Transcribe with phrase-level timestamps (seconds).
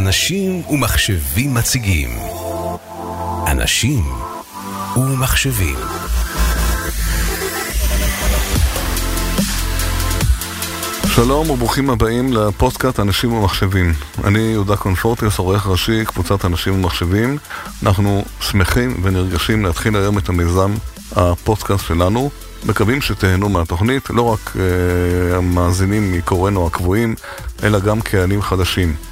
[0.00, 2.10] אנשים ומחשבים מציגים.
[3.46, 4.04] אנשים
[4.96, 5.76] ומחשבים.
[11.06, 13.92] שלום וברוכים הבאים לפודקאסט אנשים ומחשבים.
[14.24, 17.38] אני יהודה קונפורטיוס, עורך ראשי, קבוצת אנשים ומחשבים.
[17.82, 20.74] אנחנו שמחים ונרגשים להתחיל היום את המיזם
[21.16, 22.30] הפודקאסט שלנו.
[22.64, 24.58] מקווים שתהנו מהתוכנית, לא רק uh,
[25.36, 27.14] המאזינים מקוראנו הקבועים,
[27.62, 29.09] אלא גם קהלים חדשים.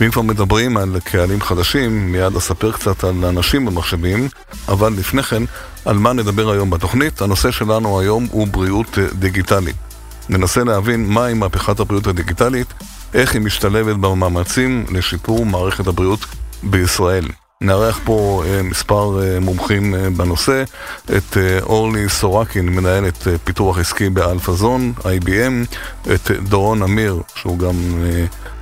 [0.00, 4.28] ואם כבר מדברים על קהלים חדשים, מיד אספר קצת על אנשים במחשבים,
[4.68, 5.42] אבל לפני כן,
[5.84, 7.22] על מה נדבר היום בתוכנית?
[7.22, 9.76] הנושא שלנו היום הוא בריאות דיגיטלית.
[10.28, 12.66] ננסה להבין מהי מהפכת הבריאות הדיגיטלית,
[13.14, 16.20] איך היא משתלבת במאמצים לשיפור מערכת הבריאות
[16.62, 17.24] בישראל.
[17.62, 20.62] נארח פה uh, מספר uh, מומחים uh, בנושא,
[21.16, 25.76] את אורלי סורקין, מנהלת פיתוח עסקי באלפא זון, IBM,
[26.14, 27.74] את דורון אמיר, שהוא גם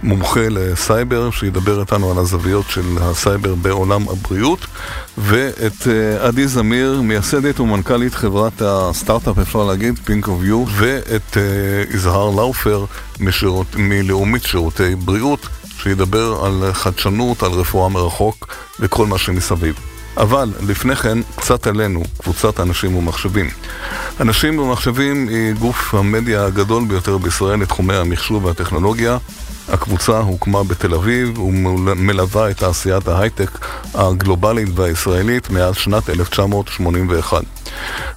[0.02, 4.66] מומחה לסייבר, שידבר איתנו על הזוויות של הסייבר בעולם הבריאות,
[5.18, 5.86] ואת
[6.20, 11.36] עדי זמיר, מייסדת ומנכ"לית חברת הסטארט-אפ, אפשר להגיד, Pink of You, ואת
[11.94, 12.84] יזהר לאופר
[13.76, 15.48] מלאומית שירותי בריאות.
[15.82, 18.48] שידבר על חדשנות, על רפואה מרחוק
[18.80, 19.74] וכל מה שמסביב.
[20.16, 23.50] אבל לפני כן, קצת עלינו, קבוצת אנשים ומחשבים.
[24.20, 29.18] אנשים ומחשבים היא גוף המדיה הגדול ביותר בישראל לתחומי המחשוב והטכנולוגיה.
[29.72, 37.42] הקבוצה הוקמה בתל אביב ומלווה את תעשיית ההייטק הגלובלית והישראלית מאז שנת 1981.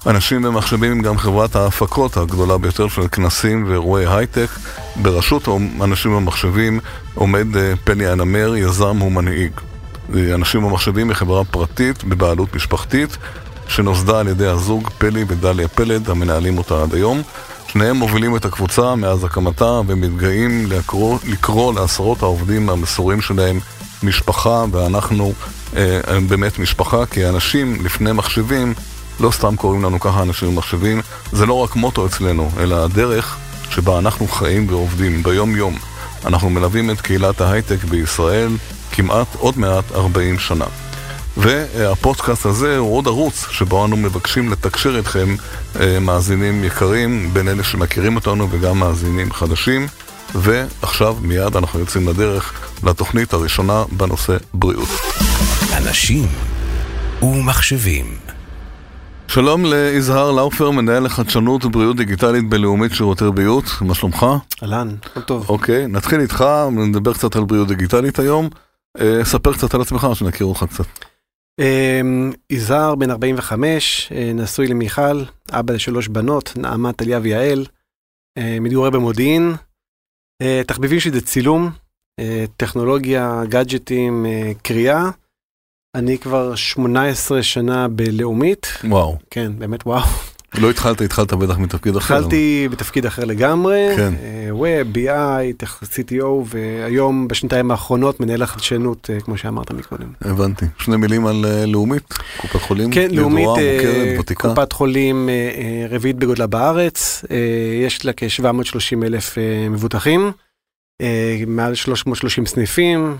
[0.07, 4.47] אנשים ומחשבים הם גם חברת ההפקות הגדולה ביותר של כנסים ואירועי הייטק.
[4.95, 5.47] בראשות
[5.81, 6.79] אנשים ומחשבים
[7.13, 7.47] עומד
[7.83, 9.51] פלי הנמר, יזם ומנהיג.
[10.33, 13.17] אנשים ומחשבים היא חברה פרטית בבעלות משפחתית
[13.67, 17.21] שנוסדה על ידי הזוג פלי ודליה פלד המנהלים אותה עד היום.
[17.73, 23.59] שניהם מובילים את הקבוצה מאז הקמתה ומתגאים לקרוא, לקרוא לעשרות העובדים המסורים שלהם
[24.03, 25.33] משפחה ואנחנו
[25.75, 28.73] אה, באמת משפחה כי אנשים לפני מחשבים
[29.19, 31.01] לא סתם קוראים לנו ככה אנשים ומחשבים
[31.31, 33.37] זה לא רק מוטו אצלנו אלא הדרך
[33.69, 35.77] שבה אנחנו חיים ועובדים ביום יום
[36.25, 38.49] אנחנו מלווים את קהילת ההייטק בישראל
[38.91, 40.65] כמעט עוד מעט 40 שנה
[41.37, 45.35] והפודקאסט הזה הוא עוד ערוץ שבו אנו מבקשים לתקשר איתכם
[46.01, 49.87] מאזינים יקרים, בין אלה שמכירים אותנו וגם מאזינים חדשים.
[50.35, 54.89] ועכשיו מיד אנחנו יוצאים לדרך לתוכנית הראשונה בנושא בריאות.
[55.77, 56.27] אנשים
[57.21, 58.05] ומחשבים
[59.27, 64.25] שלום ליזהר לאופר, מנהל לחדשנות ובריאות דיגיטלית בלאומית שירותי בריאות, מה שלומך?
[64.63, 65.45] אהלן, הכל טוב.
[65.49, 68.49] אוקיי, נתחיל איתך, נדבר קצת על בריאות דיגיטלית היום.
[69.23, 70.85] ספר קצת על עצמך, שנכיר אותך קצת.
[72.49, 77.65] יזהר בן 45, נשוי למיכל, אבא לשלוש בנות, נעמה, טליה ויעל,
[78.39, 79.53] מתגורר במודיעין.
[80.67, 81.69] תחביבים שלי זה צילום,
[82.57, 84.25] טכנולוגיה, גאדג'טים,
[84.61, 85.09] קריאה.
[85.95, 88.67] אני כבר 18 שנה בלאומית.
[88.83, 89.17] וואו.
[89.29, 90.07] כן, באמת וואו.
[90.57, 92.17] לא התחלת, התחלת בטח מתפקיד אחר.
[92.17, 94.13] התחלתי בתפקיד אחר לגמרי, כן.
[94.49, 100.07] ווב, BI, CTO, והיום בשנתיים האחרונות מנהל החדשנות, כמו שאמרת מקודם.
[100.21, 100.65] הבנתי.
[100.79, 104.49] שני מילים על לאומית, קופת חולים, כן, לאומית, מוכרת, ותיקה.
[104.49, 105.29] קופת חולים
[105.89, 107.25] רביעית בגודלה בארץ,
[107.85, 109.37] יש לה כ-730 אלף
[109.69, 110.31] מבוטחים,
[111.47, 113.17] מעל 330 סניפים,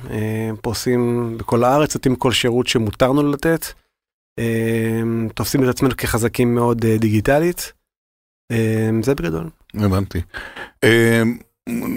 [0.62, 3.66] פורסים בכל הארץ, נותנים כל שירות שמותר לנו לתת.
[5.34, 7.74] תופסים את עצמנו כחזקים מאוד דיגיטלית.
[9.02, 9.50] זה בגדול.
[9.74, 10.22] הבנתי.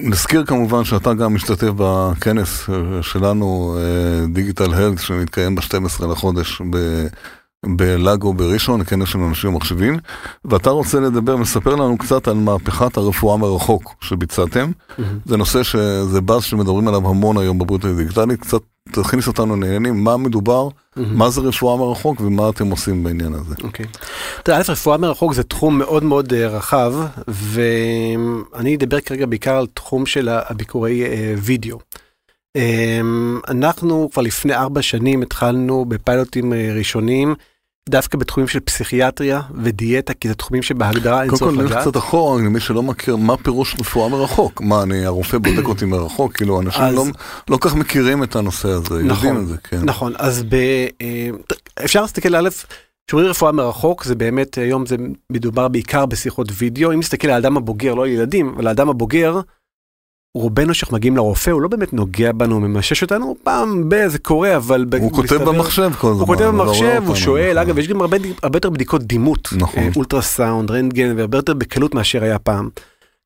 [0.03, 2.65] נזכיר כמובן שאתה גם משתתף בכנס
[3.03, 3.79] שלנו,
[4.33, 6.63] דיגיטל הלט, שמתקיים ב-12 לחודש
[7.67, 9.99] בלאגו בראשון, כנס של אנשים ומחשבים,
[10.45, 14.71] ואתה רוצה לדבר, מספר לנו קצת על מהפכת הרפואה מרחוק שביצעתם.
[15.25, 18.61] זה נושא שזה באז שמדברים עליו המון היום בבריאות הדיגיטלית, קצת
[18.93, 23.55] תכניס אותנו לעניינים, מה מדובר, מה זה רפואה מרחוק ומה אתם עושים בעניין הזה.
[23.63, 23.87] אוקיי.
[24.43, 26.95] תראה, א', רפואה מרחוק זה תחום מאוד מאוד רחב,
[27.29, 31.05] ואני אדבר כרגע בעיקר על תחום של הביקורי
[31.39, 31.79] וידאו.
[33.49, 37.35] אנחנו כבר לפני ארבע שנים התחלנו בפיילוטים ראשונים.
[37.89, 41.57] דווקא בתחומים של פסיכיאטריה ודיאטה, כי זה תחומים שבהגדרה אין צורך לדעת.
[41.57, 44.61] קודם כל נלך קצת אחורה, למי שלא מכיר, מה פירוש רפואה מרחוק?
[44.61, 46.33] מה, אני, הרופא בודק אותי מרחוק?
[46.33, 46.95] כאילו, אנשים אז...
[46.95, 47.05] לא,
[47.49, 49.81] לא כך מכירים את הנושא הזה, נכון, יודעים את זה, כן.
[49.85, 50.57] נכון, אז ב,
[51.85, 52.49] אפשר להסתכל א',
[53.07, 54.97] כשאומרים רפואה מרחוק, זה באמת, היום זה
[55.31, 59.41] מדובר בעיקר בשיחות וידאו, אם נסתכל על האדם הבוגר, לא על ילדים, אבל האדם הבוגר,
[60.37, 64.57] רובנו שאנחנו מגיעים לרופא הוא לא באמת נוגע בנו ממשש אותנו פעם ב זה קורה
[64.57, 68.17] אבל הוא כותב במחשב כל הזמן הוא כותב במחשב הוא שואל אגב יש גם הרבה
[68.43, 69.49] הרבה יותר בדיקות דימות
[69.97, 72.69] אולטרסאונד רנטגן והרבה יותר בקלות מאשר היה פעם.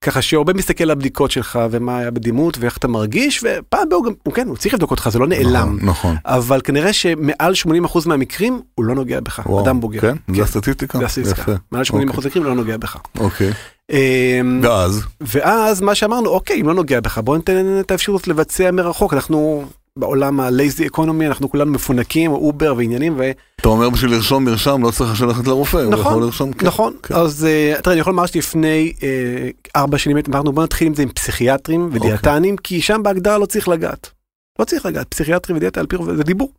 [0.04, 4.12] ככה שהרבה מסתכל על הבדיקות שלך ומה היה בדימות ואיך אתה מרגיש ופעם ביום גם,
[4.22, 5.76] הוא כן, הוא צריך לבדוק אותך, זה לא נעלם.
[5.76, 6.16] נכון, נכון.
[6.24, 7.52] אבל כנראה שמעל
[7.86, 10.00] 80% מהמקרים הוא לא נוגע בך, וואו, אדם בוגר.
[10.00, 10.16] כן?
[10.34, 10.98] זה הסטטיסטיקה?
[10.98, 11.54] זה הסטטיסטיקה.
[11.72, 12.04] מעל 80% אוקיי.
[12.04, 12.96] מהמקרים לא נוגע בך.
[13.18, 13.52] אוקיי.
[13.90, 15.02] אמ, ואז?
[15.20, 19.14] ואז מה שאמרנו, אוקיי, אם לא נוגע בך, בוא ניתן את האפשרות לבצע מרחוק.
[19.14, 19.64] אנחנו
[19.98, 23.30] בעולם ה-lazy economy, אנחנו כולנו מפונקים, over ועניינים, ו...
[23.60, 26.52] אתה אומר בשביל לרשום מרשם לא צריך ללכת לרופא, הוא נכון, יכול לרשום...
[26.52, 27.14] כן, נכון, כן.
[27.14, 31.02] אז אה, תראה, אני יכול לומר שלפני אה, ארבע שנים אמרנו בוא נתחיל עם זה
[31.02, 32.00] עם פסיכיאטרים אוקיי.
[32.00, 34.10] ודיאטנים, כי שם בהגדרה לא צריך לגעת.
[34.58, 36.52] לא צריך לגעת, פסיכיאטרי ודיאטה על פי רוב זה דיבור.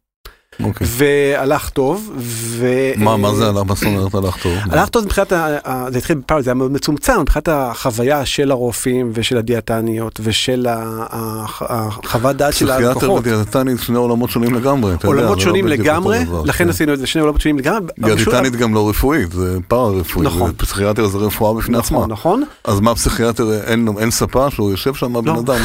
[0.59, 0.87] אוקיי.
[0.89, 2.67] והלך טוב, ו...
[2.97, 3.57] מה, מה זה הלך?
[3.67, 4.53] מה זאת אומרת הלך טוב?
[4.71, 5.57] הלך טוב מבחינת, ה-
[5.91, 12.35] זה התחיל בפעם, זה היה מאוד מצומצם, מבחינת החוויה של הרופאים ושל הדיאטניות ושל החוות
[12.35, 13.19] דעת של פסיכיאטר הלקוחות.
[13.27, 16.69] ודיאטנית שני עולמות שונים לגמרי, יודע, עולמות לא שונים לגמרי, לכן כן.
[16.69, 17.91] עשינו את זה שני עולמות שונים לגמרי.
[18.15, 20.51] דיאטנית גם לא רפואית, זה פארה רפואי, נכון.
[20.57, 21.97] פסיכיאטר זה רפואה בפני עצמה.
[21.97, 22.43] נכון, נכון.
[22.63, 23.61] אז מה פסיכיאטר,
[23.99, 25.39] אין ספה שהוא יושב שם הבן לא.
[25.39, 25.55] אדם?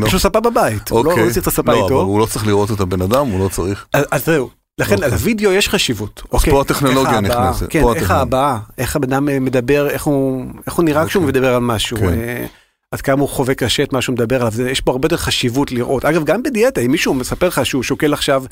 [0.00, 0.06] לא.
[0.06, 1.26] יש לו ספה בבית, הוא לא אוקיי.
[1.26, 2.00] לא צריך את הספה לא, אבל איתו.
[2.00, 3.86] הוא לא צריך לראות את הבן אדם, הוא לא צריך.
[4.20, 5.10] אז אז זהו, לכן אוקיי.
[5.10, 6.22] לווידאו יש חשיבות.
[6.32, 8.10] אוקיי, פה הטכנולוגיה נכנסת, כן, איך.
[8.10, 11.40] ההבעה, איך הבן אדם אה, מדבר, איך הוא איך הוא נראה כשהוא אוקיי.
[11.40, 11.96] מדבר על משהו.
[11.96, 12.04] כן.
[12.04, 12.46] אה,
[12.94, 15.72] עד כמה הוא חווה קשה את מה שהוא מדבר עליו, יש פה הרבה יותר חשיבות
[15.72, 16.04] לראות.
[16.04, 18.44] אגב, גם בדיאטה, אם מישהו מספר לך שהוא שוקל עכשיו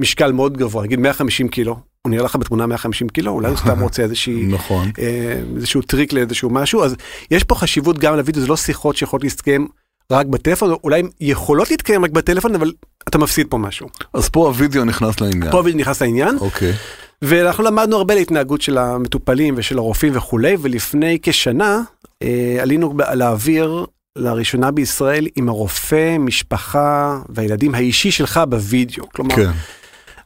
[0.00, 3.80] משקל מאוד גבוה, נגיד 150 קילו, הוא נראה לך בתמונה 150 קילו, אולי הוא סתם
[3.80, 4.90] רוצה איזושהי, נכון.
[4.98, 6.96] אה, איזשהו טריק לאיזשהו משהו, אז
[7.30, 9.66] יש פה חשיבות גם לוידאו, זה לא שיחות שיכולות להסתכם
[10.12, 12.72] רק בטלפון, אולי הן יכולות להתקיים רק בטלפון, אבל
[13.08, 13.88] אתה מפסיד פה משהו.
[14.14, 15.50] אז פה הווידאו נכנס לעניין.
[15.50, 16.72] פה הוידאו נכנס לעניין, אוקיי.
[17.22, 21.82] ואנחנו למדנו הרבה להתנהגות של המטופלים ושל הרופאים וכולי, ולפני כשנה
[22.22, 29.08] אה, עלינו לאוויר לראשונה בישראל עם הרופא, משפחה והילדים האישי שלך בווידאו.
[29.08, 29.50] כלומר, כן.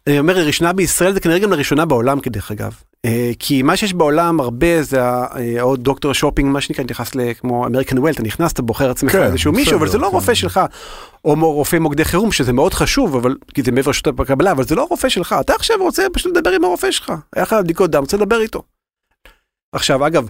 [0.06, 2.74] אני אומר לראשונה בישראל זה כנראה גם לראשונה בעולם כדרך אגב.
[3.06, 7.10] אה, כי מה שיש בעולם הרבה זה אה, עוד doctor shopping מה שנקרא נכנס
[7.40, 10.14] כמו American Well אתה נכנס אתה בוחר עצמך כן, איזשהו מישהו אבל זה לא כן.
[10.14, 10.60] רופא שלך.
[11.24, 14.74] או רופא מוקדי חירום שזה מאוד חשוב אבל כי זה מעבר לשעות הקבלה אבל זה
[14.74, 18.00] לא רופא שלך אתה עכשיו רוצה פשוט לדבר עם הרופא שלך היה לך בדיקות דם
[18.00, 18.62] רוצה לדבר איתו.
[19.72, 20.28] עכשיו אגב.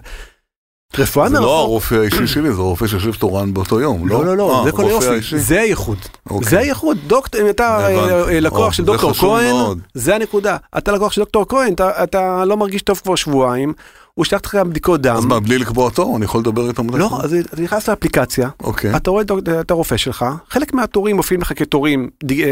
[0.99, 1.59] רפואה זה לא מרחוק.
[1.59, 4.19] הרופא האישי שלי, זה הרופא שיושב תורן באותו יום, לא?
[4.19, 5.37] לא לא לא אה, זה כל היופי האישי?
[5.39, 5.97] זה הייחוד
[6.29, 6.49] אוקיי.
[6.49, 8.29] זה הייחוד דוקטור אם אתה אה.
[8.29, 9.55] אה, לקוח של דוקטור כהן.
[9.93, 11.73] זה הנקודה אתה לקוח של דוקטור כהן
[12.03, 13.73] אתה, לא מרגיש טוב כבר שבועיים
[14.13, 16.97] הוא שלח לך בדיקות דם אז מה, בלי לקבוע תור, אני יכול לדבר איתם?
[16.97, 18.95] לא אז אתה נכנס לאפליקציה אוקיי.
[18.95, 19.23] אתה רואה
[19.59, 22.09] את הרופא שלך חלק מהתורים מופיעים לך כתורים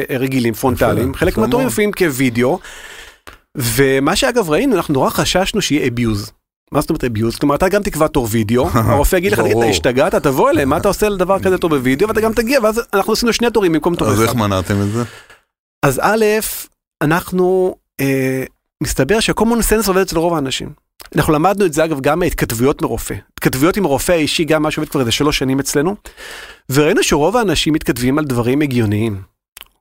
[0.09, 1.67] רגילים פרונטליים חלק מהתורים.
[1.67, 2.59] מופיעים כווידאו.
[3.55, 6.40] ומה שאגב ראינו אנחנו נורא חששנו שיהיה abuse.
[6.71, 7.39] מה זאת אומרת abuse?
[7.39, 9.65] כלומר אתה גם תקבע תור וידאו, הרופא יגיד לך תגיד אתה.
[9.65, 13.13] השתגעת תבוא אליהם מה אתה עושה לדבר כזה טוב בווידאו ואתה גם תגיע ואז אנחנו
[13.13, 14.23] עשינו שני תורים במקום תור אז אחד.
[14.23, 15.03] איך מנעתם את זה?
[15.85, 16.25] אז א',
[17.01, 18.43] אנחנו, אה,
[18.83, 20.69] מסתבר שה-common sense עובד אצל רוב האנשים.
[21.15, 23.15] אנחנו למדנו את זה אגב גם מהתכתבויות מרופא.
[23.33, 25.95] התכתבויות עם הרופא האישי, גם מה שעובד כבר איזה שלוש שנים אצלנו,
[26.69, 29.30] וראינו שרוב האנשים מתכתבים על דברים הגיוניים.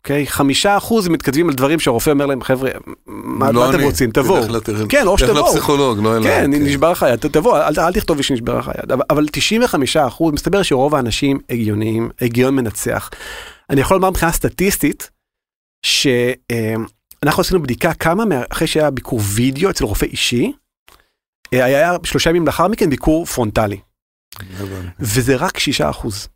[0.05, 0.26] אוקיי?
[0.26, 2.70] חמישה אחוז מתכתבים על דברים שהרופא אומר להם, חבר'ה,
[3.06, 3.81] מה, לא מה אתם.
[3.82, 4.11] רוצים?
[4.11, 4.47] תבואו.
[4.61, 5.47] תלך כן, או תלך שתבואו.
[5.47, 6.25] לפסיכולוג, לא אליי.
[6.31, 9.97] כן, נשבר לך יד, תבוא, אל, אל תכתוב לי שנשבר לך יד, אבל, אבל 95
[9.97, 13.11] אחוז, מסתבר שרוב האנשים הגיוניים, הגיון מנצח.
[13.70, 15.11] אני יכול לומר מבחינה סטטיסטית,
[15.87, 20.52] שאנחנו עשינו בדיקה כמה, מה- אחרי שהיה ביקור וידאו אצל רופא אישי,
[21.55, 23.81] אה, היה שלושה ימים לאחר מכן ביקור פרונטלי,
[24.58, 24.88] הבנתי.
[25.00, 26.29] וזה רק 6 אחוז.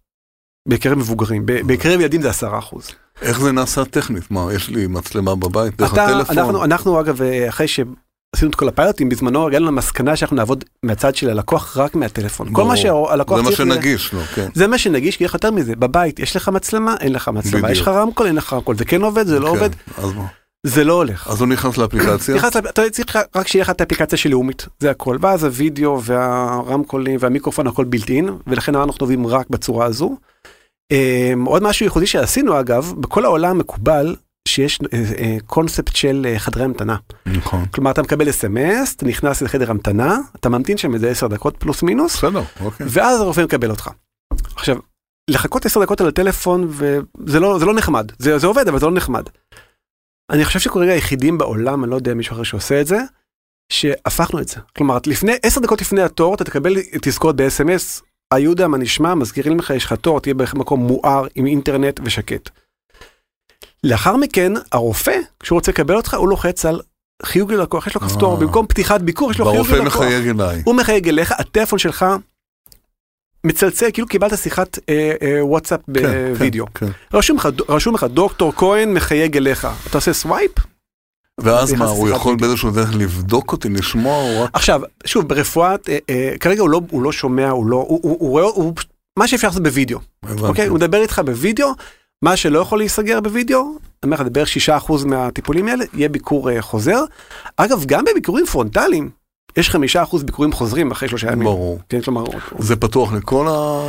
[0.69, 2.90] בקרב מבוגרים, בקרב ילדים זה 10 אחוז.
[3.23, 4.30] איך זה נעשה טכנית?
[4.30, 6.38] מה, יש לי מצלמה בבית דרך אתה, הטלפון?
[6.38, 11.14] אנחנו, אנחנו אגב, אה, אחרי שעשינו את כל הפיילוטים, בזמנו הגענו למסקנה שאנחנו נעבוד מהצד
[11.14, 12.49] של הלקוח רק מהטלפון.
[12.52, 12.76] כל מה ברור.
[12.76, 13.59] שהלקוח זה מה צריך...
[13.59, 14.49] שנגיש לו, כן.
[14.54, 17.71] זה מה שנגיש, כי איך יותר מזה, בבית יש לך מצלמה, אין לך מצלמה, בדיוק.
[17.71, 20.26] יש לך רמקול, אין לך רמקול, זה כן עובד, זה לא כן, עובד, אז מה?
[20.66, 21.28] זה לא הולך.
[21.28, 22.35] אז הוא נכנס לאפליקציה?
[22.35, 27.16] נכנס אתה צריך רק שיהיה לך את האפליקציה של לאומית, זה הכל, ואז הוידאו והרמקולים
[27.21, 30.16] והמיקרופון הכל בילט אין, ולכן אנחנו עובדים רק בצורה הזו.
[30.91, 34.17] אמ, עוד משהו ייחודי שעשינו אגב, בכל העולם מקובל
[34.49, 36.97] שיש אה, אה, קונספט של אה, חדרי המתנה.
[37.26, 37.67] נכון.
[37.67, 41.83] כלומר אתה מקבל אס.אם.אס, אתה נכנס לחדר המתנה, אתה ממתין שם איזה 10 דקות פלוס
[41.83, 42.87] מינוס, בסדר, אוקיי.
[42.91, 43.91] ואז הרופא מקבל אותך.
[44.57, 44.76] עכשיו,
[45.31, 48.87] לחכות 10 דקות על הטלפון וזה לא, זה לא נחמד, זה, זה עובד אבל זה
[48.87, 49.25] לא נחמד.
[50.31, 52.99] אני חושב שכרגע היחידים בעולם, אני לא יודע מישהו אחר שעושה את זה,
[53.73, 54.57] שהפכנו את זה.
[54.76, 58.03] כלומר, לפני 10 דקות לפני התור אתה תקבל תזכורת ב-SMS,
[58.35, 62.50] היהודה מה נשמע, מזכירים לך יש לך תור, תהיה במקום מואר עם אינטרנט ושקט.
[63.85, 66.81] לאחר מכן הרופא, כשהוא רוצה לקבל אותך, הוא לוחץ על
[67.23, 68.41] חיוג ללקוח, יש לו כפתור, אה.
[68.41, 70.03] במקום פתיחת ביקור יש לו חיוג והרופא ללקוח.
[70.03, 70.62] מחייג אליי.
[70.64, 72.07] הוא מחייג אליך, הטלפון שלך
[73.45, 75.93] מצלצל כאילו קיבלת שיחת אה, אה, וואטסאפ כן,
[76.33, 76.67] בווידאו.
[76.75, 77.17] כן, כן.
[77.69, 80.50] רשום לך דוקטור כהן מחייג אליך, אתה עושה swipe,
[81.41, 82.37] ואז מה, הוא יכול.
[82.37, 84.50] באיזשהו דרך לבדוק אותי, לשמוע, או רק...
[84.53, 88.17] עכשיו, שוב, ברפואת, אה, אה, כרגע הוא לא, הוא לא שומע, הוא לא, הוא, הוא,
[88.21, 88.75] הוא רואה, הוא,
[89.19, 89.99] מה שאפשר לעשות בווידאו.
[90.38, 90.67] אוקיי?
[90.67, 91.69] הוא מדבר איתך בווידאו,
[92.23, 94.49] מה שלא יכול להיסגר בווידאו, אני אומר לך, זה בערך
[94.87, 97.05] 6% מהטיפולים האלה, יהיה ביקור אה, חוזר.
[97.57, 99.11] אגב, גם בביקורים פרונטליים,
[99.56, 101.44] יש 5% ביקורים חוזרים אחרי שלושה ימים.
[101.44, 101.78] ברור.
[101.88, 102.25] כן, כלומר,
[102.58, 103.82] זה פתוח לכל ה...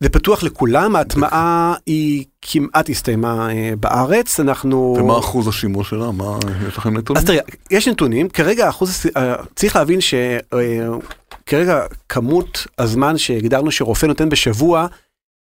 [0.00, 4.96] זה פתוח לכולם, ההטמעה היא כמעט הסתיימה אה, בארץ, אנחנו...
[4.98, 6.10] ומה אחוז השימוש שלה?
[6.10, 7.18] מה, יש לכם נתונים?
[7.18, 7.40] אז תראה,
[7.70, 14.86] יש נתונים, כרגע אחוז, אה, צריך להבין שכרגע כמות הזמן שהגדרנו שרופא נותן בשבוע,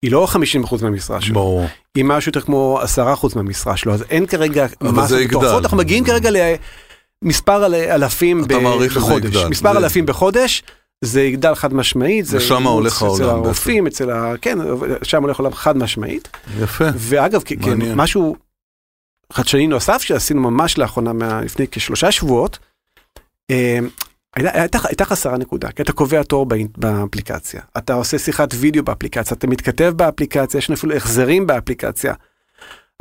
[0.04, 0.28] היא לא
[0.66, 1.66] 50% מהמשרה שלו, ברור.
[1.96, 5.48] היא משהו יותר כמו 10% מהמשרה שלו, אז אין כרגע אבל זה יגדל.
[5.48, 6.82] אנחנו מגיעים כרגע למספר
[7.66, 8.44] אל- אלפים
[8.96, 9.36] בחודש.
[9.50, 10.64] מספר אלפים בחודש.
[11.04, 13.46] זה יגדל חד משמעית, זה אימוץ הולך אצל העולם בעצם.
[13.46, 14.34] הרופאים, אצל ה...
[14.42, 14.58] כן,
[15.04, 16.28] שם הולך העולם חד משמעית.
[16.60, 16.86] יפה.
[16.96, 17.90] ואגב, מעניין.
[17.92, 18.36] כן, משהו
[19.34, 22.60] חדשני נוסף שעשינו ממש לאחרונה, מה- לפני כשלושה שבועות,
[23.52, 23.80] אה,
[24.36, 26.46] הייתה, הייתה, חסרה נקודה, כי אתה קובע תור
[26.78, 32.14] באפליקציה, אתה עושה שיחת וידאו באפליקציה, אתה מתכתב באפליקציה, יש אפילו החזרים באפליקציה.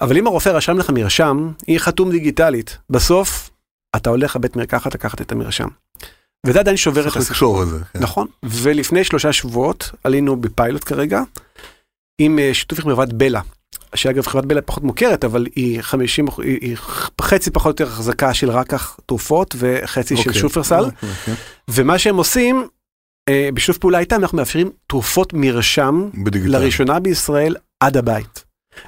[0.01, 2.79] אבל אם הרופא רשם לך מרשם, היא חתום דיגיטלית.
[2.91, 3.50] בסוף,
[3.97, 5.69] אתה הולך לבית מרקחת לקחת את המרשם.
[6.47, 7.33] וזה עדיין שובר את צריך הסיפור.
[7.35, 7.85] לקשור את זה.
[7.93, 7.99] כן.
[7.99, 11.23] נכון, ולפני שלושה שבועות עלינו בפיילוט כרגע,
[12.21, 13.41] עם אה, שיתוף עם חברת בלה,
[13.95, 16.77] שאגב חברת בלה פחות מוכרת, אבל היא 50, אחוז- היא, היא
[17.21, 20.41] חצי פחות או יותר החזקה של רקח תרופות וחצי של אוקיי.
[20.41, 21.35] שופרסל, אוקיי, כן.
[21.69, 22.67] ומה שהם עושים,
[23.29, 26.51] אה, בשיתוף פעולה איתם אנחנו מאפשרים תרופות מרשם בדיגיטל.
[26.53, 28.45] לראשונה בישראל עד הבית.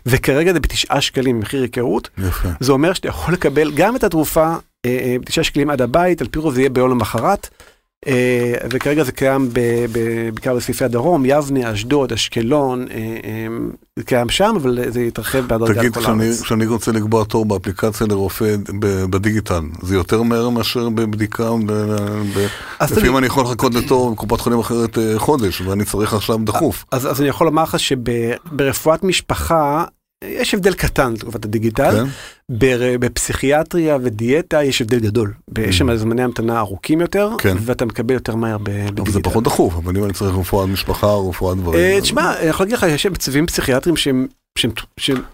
[0.07, 2.49] וכרגע זה בתשעה שקלים מחיר היכרות, יפה.
[2.61, 6.55] זה אומר שאתה יכול לקבל גם את התרופה בתשעה שקלים עד הבית, על פי רוב
[6.55, 7.49] זה יהיה ביום למחרת.
[8.07, 9.49] אה, וכרגע זה קיים
[10.33, 13.47] בעיקר בסעיפי הדרום, יבנה, אשדוד, אשקלון, אה, אה,
[13.97, 15.97] זה קיים שם, אבל זה יתרחב בהדרגה תגיד,
[16.43, 18.57] כשאני, רוצה לקבוע תור באפליקציה לרופא
[19.11, 21.51] בדיגיטל, זה יותר מהר מאשר בבדיקה?
[22.83, 26.85] לפעמים אני יכול לחכות לתור בקופת חולים אחרת חודש, ואני צריך עכשיו דחוף.
[26.93, 29.85] אז אני יכול לומר לך שברפואת משפחה,
[30.27, 32.05] יש הבדל קטן לתקופת הדיגיטל, כן?
[32.49, 35.33] בר- בפסיכיאטריה ודיאטה יש הבדל גדול.
[35.59, 37.39] יש שם זמני המתנה ארוכים יותר, Mm.
[37.43, 37.57] כן.
[37.61, 39.03] ואתה מקבל יותר מהר בדיגיטל.
[39.03, 41.81] אבל זה פחות דחוף, אבל אם אני צריך רפואת משפחה או רפואת דברים.
[41.81, 44.27] אה, תשמע, אני יכול להגיד לך, יש מצבים פסיכיאטריים שהם...
[44.59, 44.71] שהם,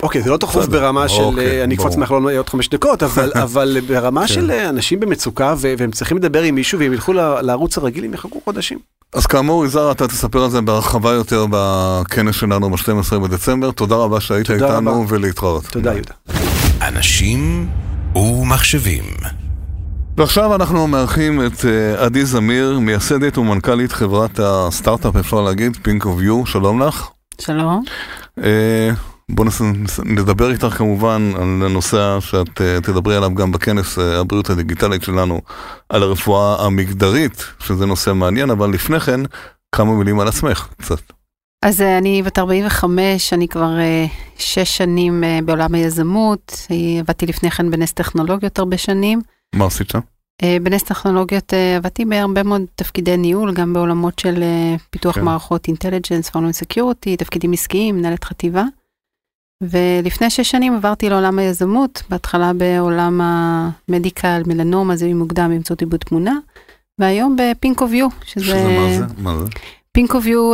[0.03, 1.97] אוקיי, זה לא בסדר, ברמה של אוקיי, אה, אני אקפוץ.
[1.97, 4.27] מהחלון עוד חמש דקות, אבל, אבל ברמה כן.
[4.27, 8.05] של אה, אנשים במצוקה ו- והם צריכים לדבר עם מישהו והם ילכו ל- לערוץ הרגיל,
[8.05, 8.79] הם יחכו חודשים.
[9.13, 13.71] אז כאמור, יזהר, אתה תספר על זה בהרחבה יותר בכנס שלנו ב-12 בדצמבר.
[13.71, 15.15] תודה רבה שהיית תודה איתנו רבה.
[15.15, 15.67] ולהתראות.
[15.67, 16.15] תודה יהודה.
[16.83, 17.69] אנשים
[18.15, 19.05] ומחשבים.
[20.17, 26.21] ועכשיו אנחנו מארחים את אה, עדי זמיר, מייסדת ומנכ"לית חברת הסטארט-אפ, אפשר להגיד, פינק אוף
[26.21, 27.09] יו, שלום לך.
[27.41, 27.83] שלום.
[29.31, 29.61] בוא נס...
[30.05, 35.41] נדבר איתך כמובן על הנושא שאת אה, תדברי עליו גם בכנס אה, הבריאות הדיגיטלית שלנו,
[35.89, 39.21] על הרפואה המגדרית, שזה נושא מעניין, אבל לפני כן,
[39.73, 41.01] כמה מילים על עצמך, קצת.
[41.65, 43.71] אז אה, אני בת 45, אני כבר
[44.39, 46.67] שש שנים בעולם היזמות,
[47.01, 49.21] עבדתי לפני כן בנס טכנולוגיות הרבה שנים.
[49.55, 50.01] מה עשית שם?
[50.63, 54.45] בנס טכנולוגיות עבדתי בהרבה מאוד תפקידי ניהול, גם בעולמות של
[54.91, 55.23] פיתוח כן.
[55.23, 58.65] מערכות intelligence, פאונל security, תפקידים עסקיים, מנהלת חטיבה.
[59.63, 66.01] ולפני שש שנים עברתי לעולם היזמות, בהתחלה בעולם ה medical, מלנומה, זיהוי מוקדם באמצעות עיבוד
[66.01, 66.39] תמונה,
[66.99, 68.45] והיום ב Pink of You, שזה...
[68.45, 69.05] שזה מה זה?
[69.19, 69.45] מה זה?
[69.93, 70.53] Pink of You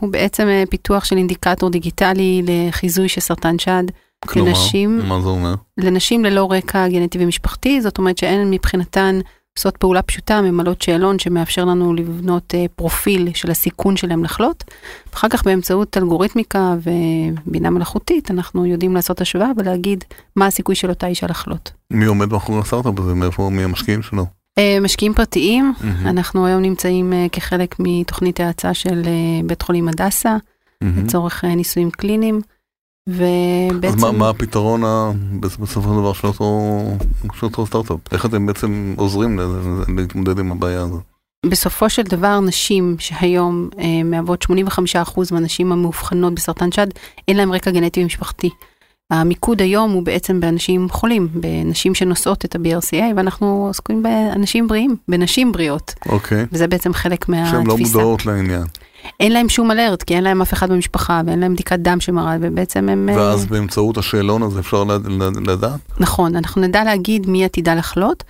[0.00, 3.84] הוא בעצם אה, פיתוח של אינדיקטור דיגיטלי לחיזוי של סרטן שד
[4.26, 4.98] כלומר, לנשים.
[4.98, 5.54] מה זה אומר?
[5.78, 9.20] לנשים ללא רקע גנטי ומשפחתי, זאת אומרת שהן מבחינתן
[9.58, 14.64] עושות פעולה פשוטה, ממלאות שאלון שמאפשר לנו לבנות אה, פרופיל של הסיכון שלהם לחלות.
[15.14, 20.04] אחר כך באמצעות אלגוריתמיקה ובינה מלאכותית אנחנו יודעים לעשות השוואה ולהגיד
[20.36, 21.72] מה הסיכוי של אותה אישה לחלות.
[21.90, 23.14] מי עומד מאחורי הסטארט-אפ הזה?
[23.14, 24.26] מאיפה, מי המשקיעים שלו?
[24.58, 29.02] אה, משקיעים פרטיים, מהמם, אנחנו היום נמצאים אה, כחלק מתוכנית האצה של
[29.44, 30.36] בית חולים הדסה.
[30.80, 31.04] מהמם.
[31.04, 32.40] לצורך ניסויים קליניים.
[33.10, 33.16] אז
[33.76, 36.70] ובעצם, מה, מה הפתרון ה- בסופו של דבר של אותו,
[37.34, 37.98] של אותו סטארט-אפ?
[38.12, 39.40] איך אתם בעצם עוזרים
[39.96, 41.00] להתמודד עם הבעיה הזאת?
[41.46, 46.86] בסופו של דבר נשים שהיום אה, מהוות 85% מהנשים המאובחנות בסרטן שד,
[47.28, 48.50] אין להם רקע גנטי ומשפחתי.
[49.10, 55.52] המיקוד היום הוא בעצם באנשים חולים, בנשים שנושאות את ה-BRCA, ואנחנו עוסקים באנשים בריאים, בנשים
[55.52, 56.46] בריאות, אוקיי.
[56.52, 57.56] וזה בעצם חלק מהתפיסה.
[57.56, 58.62] שהן לא מודעות לעניין.
[59.20, 62.36] אין להם שום אלרט, כי אין להם אף אחד במשפחה, ואין להם בדיקת דם שמראה,
[62.40, 63.08] ובעצם הם...
[63.08, 65.80] אה, ואז באמצעות השאלון הזה אפשר לד- לד- לדעת?
[66.00, 68.24] נכון, אנחנו נדע להגיד מי עתידה לחלות,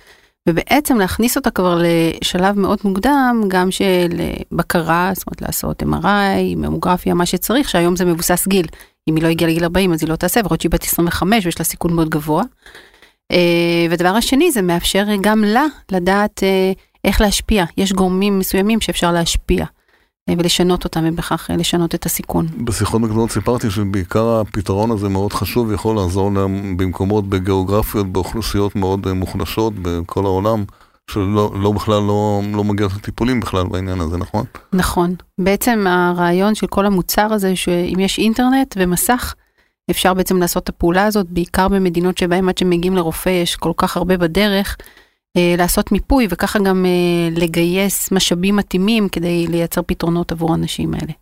[0.49, 3.83] ובעצם להכניס אותה כבר לשלב מאוד מוקדם, גם של
[4.19, 8.65] אה, בקרה, זאת אומרת לעשות MRI, ממוגרפיה, מה שצריך, שהיום זה מבוסס גיל.
[9.09, 11.59] אם היא לא הגיעה לגיל 40 אז היא לא תעשה, להיות שהיא בת 25 ויש
[11.59, 12.43] לה סיכון מאוד גבוה.
[13.89, 16.43] ודבר השני, זה מאפשר גם לה לדעת
[17.05, 17.65] איך להשפיע.
[17.77, 19.65] יש גורמים מסוימים שאפשר להשפיע.
[20.29, 22.47] ולשנות אותם ובכך לשנות את הסיכון.
[22.57, 29.13] בשיחות מקדמות סיפרתי שבעיקר הפתרון הזה מאוד חשוב ויכול לעזור להם במקומות בגיאוגרפיות, באוכלוסיות מאוד
[29.13, 30.63] מוחלשות בכל העולם.
[31.11, 34.45] שלא לא בכלל לא, לא מגיעות לטיפולים בכלל בעניין הזה, נכון?
[34.73, 35.15] נכון.
[35.37, 39.33] בעצם הרעיון של כל המוצר הזה, שאם יש אינטרנט ומסך,
[39.91, 43.97] אפשר בעצם לעשות את הפעולה הזאת, בעיקר במדינות שבהן עד שמגיעים לרופא יש כל כך
[43.97, 44.85] הרבה בדרך, אה,
[45.37, 51.13] לעשות מיפוי וככה גם אה, לגייס משאבים מתאימים כדי לייצר פתרונות עבור האנשים האלה.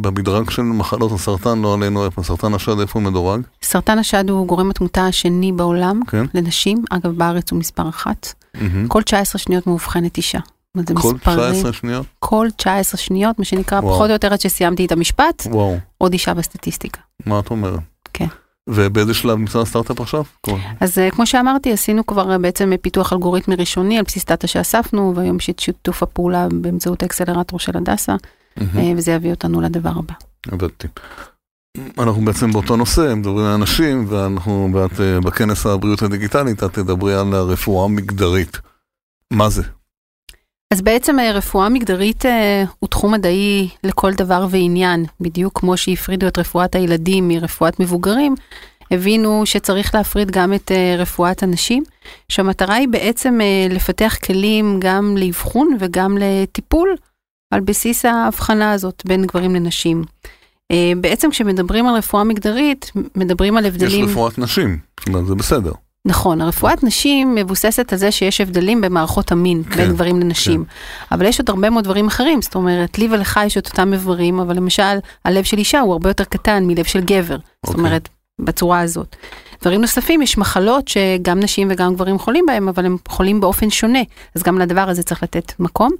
[0.00, 3.40] במדרג של מחלות הסרטן, לא עלינו, סרטן השד, איפה הוא מדורג?
[3.62, 6.24] סרטן השד הוא גורם התמותה השני בעולם כן?
[6.34, 8.34] לנשים, אגב בארץ הוא מספר אחת.
[8.56, 8.60] Mm-hmm.
[8.88, 10.38] כל 19 שניות מאובחנת אישה.
[10.76, 12.06] כל מספרים, 19 שניות?
[12.18, 13.94] כל 19 שניות, מה שנקרא, וואו.
[13.94, 15.76] פחות או יותר עד שסיימתי את המשפט, וואו.
[15.98, 17.00] עוד אישה בסטטיסטיקה.
[17.26, 17.80] מה את אומרת?
[18.12, 18.26] כן.
[18.68, 20.24] ובאיזה שלב נמצא הסטארט-אפ עכשיו?
[20.80, 25.12] אז uh, כמו שאמרתי, עשינו כבר uh, בעצם פיתוח אלגוריתמי ראשוני על בסיס דאטה שאספנו,
[25.16, 28.16] והיום יש את שיתוף הפעולה באמצעות האקסלרטור של הדסה,
[28.58, 28.62] uh,
[28.96, 30.14] וזה יביא אותנו לדבר הבא.
[30.46, 30.88] הבנתי.
[31.98, 34.70] אנחנו בעצם באותו נושא, מדברים על אנשים, ואנחנו
[35.24, 38.60] בכנס הבריאות הדיגיטלית, את תדברי על הרפואה המגדרית.
[39.32, 39.62] מה זה?
[40.70, 42.28] אז בעצם רפואה מגדרית uh,
[42.78, 48.34] הוא תחום מדעי לכל דבר ועניין, בדיוק כמו שהפרידו את רפואת הילדים מרפואת מבוגרים,
[48.90, 51.82] הבינו שצריך להפריד גם את uh, רפואת הנשים,
[52.28, 53.38] שהמטרה היא בעצם
[53.70, 56.96] לפתח כלים גם לאבחון וגם לטיפול
[57.50, 60.04] על בסיס ההבחנה הזאת בין גברים לנשים.
[61.00, 64.04] בעצם כשמדברים על רפואה מגדרית, מדברים על הבדלים...
[64.04, 64.78] יש רפואת נשים,
[65.26, 65.72] זה בסדר.
[66.06, 70.64] נכון, הרפואת נשים מבוססת על זה שיש הבדלים במערכות המין כן, בין גברים לנשים.
[70.64, 71.14] כן.
[71.16, 74.40] אבל יש עוד הרבה מאוד דברים אחרים, זאת אומרת, לי ולך יש את אותם איברים,
[74.40, 77.34] אבל למשל, הלב של אישה הוא הרבה יותר קטן מלב של גבר.
[77.34, 77.40] אוקיי.
[77.64, 78.08] זאת אומרת,
[78.40, 79.16] בצורה הזאת.
[79.62, 83.98] דברים נוספים, יש מחלות שגם נשים וגם גברים חולים בהם, אבל הם חולים באופן שונה,
[84.34, 85.90] אז גם לדבר הזה צריך לתת מקום.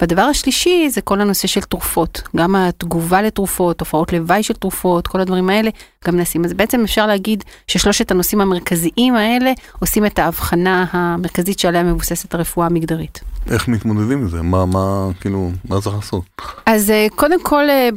[0.00, 5.20] והדבר השלישי זה כל הנושא של תרופות, גם התגובה לתרופות, תופעות לוואי של תרופות, כל
[5.20, 5.70] הדברים האלה
[6.06, 6.44] גם נעשים.
[6.44, 12.66] אז בעצם אפשר להגיד ששלושת הנושאים המרכזיים האלה עושים את ההבחנה המרכזית שעליה מבוססת הרפואה
[12.66, 13.31] המגדרית.
[13.50, 14.42] איך מתמודדים עם זה?
[14.42, 16.24] מה, מה, כאילו, מה צריך לעשות?
[16.66, 17.88] אז אה, קודם כל אה,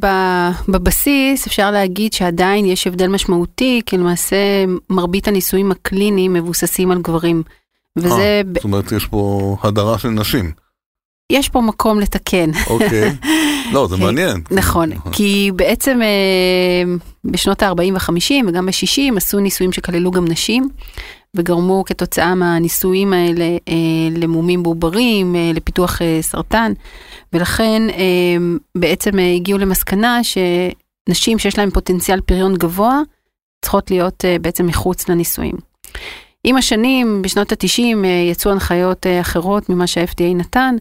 [0.67, 4.35] בבסיס אפשר להגיד שעדיין יש הבדל משמעותי, כי למעשה
[4.89, 7.43] מרבית הניסויים הקליניים מבוססים על גברים.
[7.97, 8.21] וזה...
[8.21, 10.51] אה, זאת אומרת, יש פה הדרה של נשים.
[11.29, 12.49] יש פה מקום לתקן.
[12.67, 13.11] אוקיי.
[13.71, 14.41] לא, זה מעניין.
[14.51, 15.99] נכון, כי בעצם
[17.25, 20.69] בשנות ה-40 וה-50 וגם ב-60 עשו ניסויים שכללו גם נשים.
[21.35, 23.73] וגרמו כתוצאה מהניסויים האלה אה,
[24.17, 26.71] למומים בעוברים, אה, לפיתוח אה, סרטן,
[27.33, 28.37] ולכן אה,
[28.77, 33.01] בעצם אה, הגיעו למסקנה שנשים שיש להן פוטנציאל פריון גבוה,
[33.61, 35.55] צריכות להיות אה, בעצם מחוץ לניסויים.
[36.43, 40.75] עם השנים, בשנות ה-90 אה, יצאו הנחיות אה, אחרות ממה שה-FDA נתן,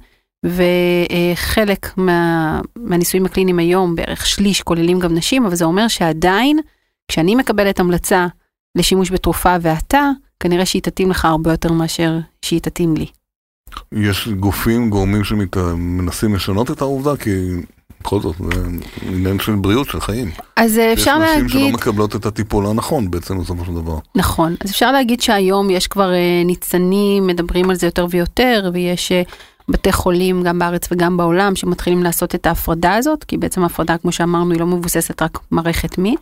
[0.45, 6.59] וחלק מה, מהניסויים הקליניים היום, בערך שליש, כוללים גם נשים, אבל זה אומר שעדיין,
[7.09, 8.27] כשאני מקבלת המלצה
[8.75, 13.07] לשימוש בתרופה ואתה, כנראה שהיא תתאים לך הרבה יותר מאשר שהיא תתאים לי.
[13.93, 17.17] יש גופים, גורמים שמנסים לשנות את העובדה?
[17.17, 17.31] כי
[18.01, 18.61] בכל זאת, זה
[19.03, 20.31] עניין של בריאות, של חיים.
[20.57, 21.45] אז אפשר להגיד...
[21.47, 23.99] יש נשים שלא מקבלות את הטיפול הנכון בעצם בסופו של דבר.
[24.15, 29.13] נכון, אז אפשר להגיד שהיום יש כבר אה, ניצנים, מדברים על זה יותר ויותר, ויש
[29.13, 29.23] אה,
[29.69, 34.13] בתי חולים גם בארץ וגם בעולם שמתחילים לעשות את ההפרדה הזאת, כי בעצם ההפרדה, כמו
[34.13, 36.17] שאמרנו, היא לא מבוססת רק מערכת מין.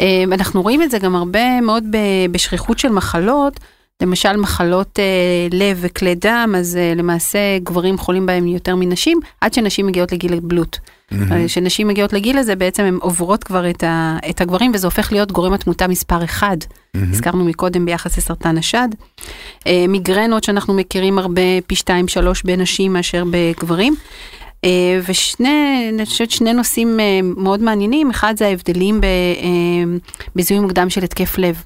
[0.00, 1.84] אה, אנחנו רואים את זה גם הרבה מאוד
[2.30, 3.60] בשכיחות של מחלות,
[4.02, 9.54] למשל מחלות אה, לב וכלי דם, אז אה, למעשה גברים חולים בהם יותר מנשים, עד
[9.54, 10.78] שנשים מגיעות לגיל הבלוט.
[11.46, 11.90] כשנשים mm-hmm.
[11.90, 15.52] מגיעות לגיל הזה בעצם הן עוברות כבר את, ה, את הגברים וזה הופך להיות גורם
[15.52, 16.56] התמותה מספר אחד.
[16.62, 16.98] Mm-hmm.
[17.10, 18.88] הזכרנו מקודם ביחס לסרטן השד.
[19.88, 21.88] מיגרנות שאנחנו מכירים הרבה פי 2-3
[22.44, 23.94] בנשים מאשר בגברים.
[24.64, 29.98] אה, ושני, אני חושבת שני נושאים אה, מאוד מעניינים, אחד זה ההבדלים אה,
[30.36, 31.62] בזיהוי מוקדם של התקף לב.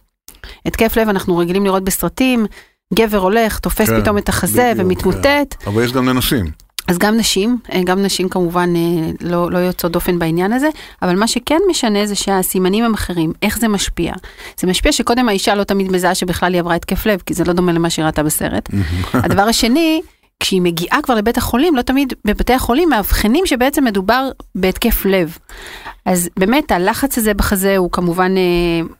[0.66, 2.46] התקף לב אנחנו רגילים לראות בסרטים,
[2.94, 5.54] גבר הולך, תופס כן, פתאום את החזה בדיוק, ומתמוטט.
[5.58, 5.70] כן.
[5.70, 6.46] אבל יש גם לנשים.
[6.88, 8.72] אז גם נשים, גם נשים כמובן
[9.20, 10.68] לא, לא יוצאות דופן בעניין הזה,
[11.02, 14.12] אבל מה שכן משנה זה שהסימנים הם אחרים, איך זה משפיע.
[14.60, 17.52] זה משפיע שקודם האישה לא תמיד מזהה שבכלל היא עברה התקף לב, כי זה לא
[17.52, 18.68] דומה למה שהיא ראתה בסרט.
[19.14, 20.02] הדבר השני,
[20.40, 25.38] כשהיא מגיעה כבר לבית החולים, לא תמיד בבתי החולים מאבחנים שבעצם מדובר בהתקף לב.
[26.06, 28.42] אז באמת הלחץ הזה בחזה הוא כמובן אה,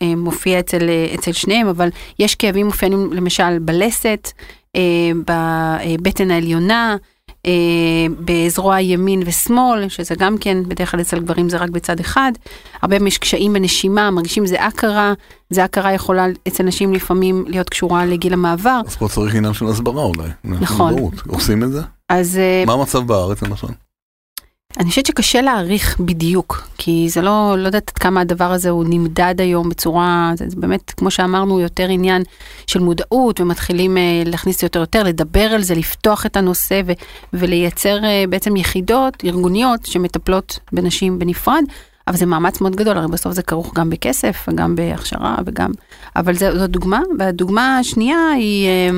[0.03, 4.33] אה, מופיע אצל, אה, אצל שניהם, אבל יש כאבים מופיעים למשל בלסת,
[4.76, 4.81] אה,
[5.98, 6.96] בבטן העליונה,
[7.46, 7.53] אה,
[8.24, 12.33] בזרוע ימין ושמאל, שזה גם כן, בדרך כלל אצל גברים זה רק בצד אחד.
[12.83, 15.12] הרבה פעמים יש קשיים בנשימה, מרגישים זה הכרה,
[15.50, 18.81] זה הכרה יכולה אצל נשים לפעמים להיות קשורה לגיל המעבר.
[18.87, 20.29] אז פה צריך עניין של הסברה אולי.
[20.44, 20.92] נכון.
[20.92, 21.14] מודעות.
[21.29, 21.81] עושים את זה?
[22.09, 23.66] אז אה, מה המצב בארץ למשל?
[24.79, 28.85] אני חושבת שקשה להעריך בדיוק, כי זה לא, לא יודעת עד כמה הדבר הזה הוא
[28.89, 32.23] נמדד היום בצורה, זה, באמת, כמו שאמרנו, יותר עניין
[32.67, 36.93] של מודעות, ומתחילים אה, להכניס יותר יותר, לדבר על זה, לפתוח את הנושא ו,
[37.33, 41.63] ולייצר אה, בעצם יחידות ארגוניות שמטפלות בנשים בנפרד,
[42.09, 45.71] אבל זה מאמץ מאוד גדול, הרי בסוף זה כרוך גם בכסף, וגם בהכשרה, וגם,
[46.17, 48.69] אבל זו דוגמה, והדוגמה השנייה היא...
[48.69, 48.91] אה,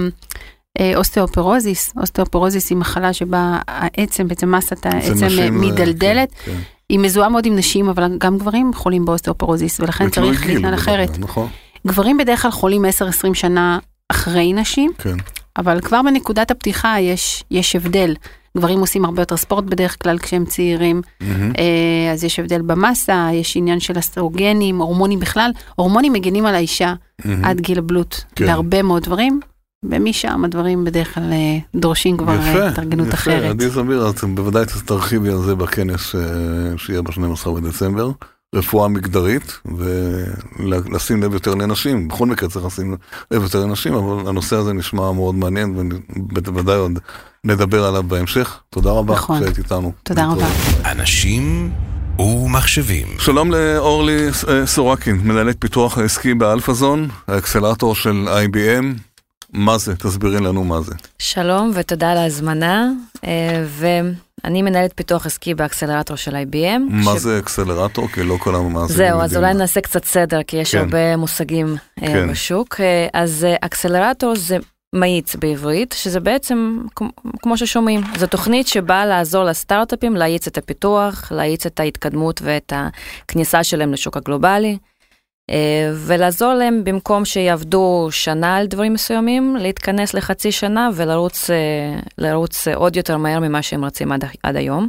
[0.97, 6.59] אוסטאופורוזיס, אוסטאופורוזיס היא מחלה שבה העצם, בעצם מסת העצם נשים, אה, מדלדלת, כן, כן.
[6.89, 11.19] היא מזוהה מאוד עם נשים, אבל גם גברים חולים באוסטאופורוזיס, ולכן צריך להתנהל אחרת.
[11.19, 11.49] נכון,
[11.87, 15.17] גברים בדרך כלל חולים 10-20 שנה אחרי נשים, כן.
[15.59, 18.15] אבל כבר בנקודת הפתיחה יש, יש הבדל.
[18.57, 21.03] גברים עושים הרבה יותר ספורט בדרך כלל כשהם צעירים.
[21.23, 26.95] אה, אז יש הבדל במסה, יש עניין של אסטרוגנים, הורמונים בכלל, הורמונים מגינים על האישה.
[27.43, 28.45] עד גיל הבלוט כן.
[28.45, 29.41] להרבה מאוד דברים,
[29.91, 33.51] ומשם הדברים בדרך כלל אה, דורשים כבר אה, התארגנות יפה, אחרת.
[33.51, 36.21] עדי זמיר, אז בוודאי תרחיבי על זה בכנס אה,
[36.77, 38.11] שיהיה ב-12 בדצמבר.
[38.55, 42.97] רפואה מגדרית, ולשים לב יותר לנשים, בכל מקרה צריך לשים
[43.31, 45.91] לב יותר לנשים, אבל הנושא הזה נשמע מאוד מעניין,
[46.35, 46.99] ובוודאי עוד
[47.45, 48.61] נדבר עליו בהמשך.
[48.71, 49.39] תודה רבה נכון.
[49.39, 49.93] שהיית איתנו.
[50.03, 50.47] תודה רבה.
[50.91, 51.73] אנשים
[52.19, 53.07] ומחשבים.
[53.19, 54.29] שלום לאורלי
[54.65, 59.12] סורקין, מנהלת פיתוח העסקי באלפאזון, האקסלטור של IBM.
[59.53, 59.97] מה זה?
[59.97, 60.93] תסבירי לנו מה זה.
[61.19, 62.91] שלום ותודה על ההזמנה,
[63.25, 66.81] אה, ואני מנהלת פיתוח עסקי באקסלרטור של IBM.
[66.89, 68.09] מה ש- זה אקסלרטור?
[68.09, 69.45] כי לא כל המאזינים זהו, אז יודעים.
[69.51, 70.79] אולי נעשה קצת סדר, כי יש כן.
[70.79, 72.31] הרבה מושגים אה, כן.
[72.31, 72.81] בשוק.
[72.81, 74.57] אה, אז אקסלרטור זה
[74.95, 76.79] מאיץ בעברית, שזה בעצם,
[77.43, 83.65] כמו ששומעים, זו תוכנית שבאה לעזור לסטארט-אפים להאיץ את הפיתוח, להאיץ את ההתקדמות ואת הכניסה
[83.65, 84.79] שלהם לשוק הגלובלי.
[85.53, 91.51] אה, ולעזור להם במקום שיעבדו שנה על דברים מסוימים, להתכנס לחצי שנה ולרוץ
[92.69, 94.89] אה, עוד יותר מהר ממה שהם רצים עד, עד היום.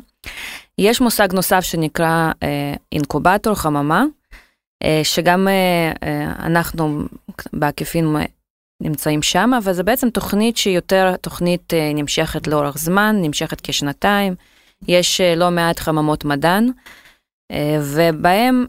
[0.78, 4.04] יש מושג נוסף שנקרא אה, אינקובטור, חממה,
[5.04, 5.48] שגם
[6.40, 7.02] אנחנו
[7.54, 8.16] בעקיפין
[8.82, 14.36] נמצאים שם, אבל זה בעצם תוכנית שהיא יותר תוכנית נמשכת לאורך זמן, נמשכת כשנתיים.
[14.88, 16.72] יש לא מעט חממות מדען.
[17.52, 18.66] אה, ובהם.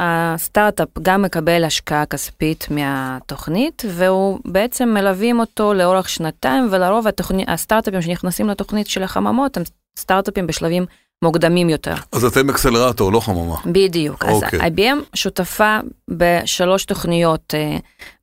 [0.00, 7.06] הסטארט-אפ גם מקבל השקעה כספית מהתוכנית, והוא בעצם מלווים אותו לאורך שנתיים, ולרוב
[7.46, 9.62] הסטארט-אפים שנכנסים לתוכנית של החממות הם
[9.98, 10.86] סטארט-אפים בשלבים
[11.22, 11.94] מוקדמים יותר.
[12.12, 13.56] אז אתם אקסלרטור, לא חממה.
[13.66, 14.24] בדיוק.
[14.24, 14.60] אז אוקיי.
[14.60, 15.78] IBM שותפה
[16.10, 17.76] בשלוש תוכניות אה,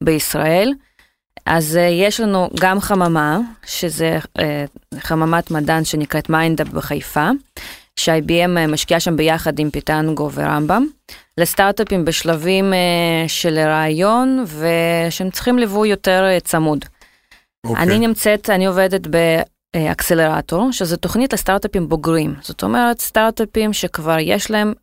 [0.04, 0.74] בישראל.
[1.46, 4.66] אז אה, יש לנו גם חממה, שזה אה,
[5.00, 7.30] חממת מדען שנקראת MindUp בחיפה,
[8.00, 10.88] ש-IBM אה, משקיעה שם ביחד עם Pitango ורמב"ם,
[11.38, 16.86] לסטארט-אפים בשלבים אה, של רעיון ושהם צריכים ליווי יותר אה, צמוד.
[17.64, 17.84] אוקיי.
[17.84, 19.08] אני נמצאת, אני עובדת
[19.76, 22.36] באקסלרטור, שזו תוכנית לסטארט-אפים בוגרים.
[22.42, 24.74] זאת אומרת, סטארט-אפים שכבר יש להם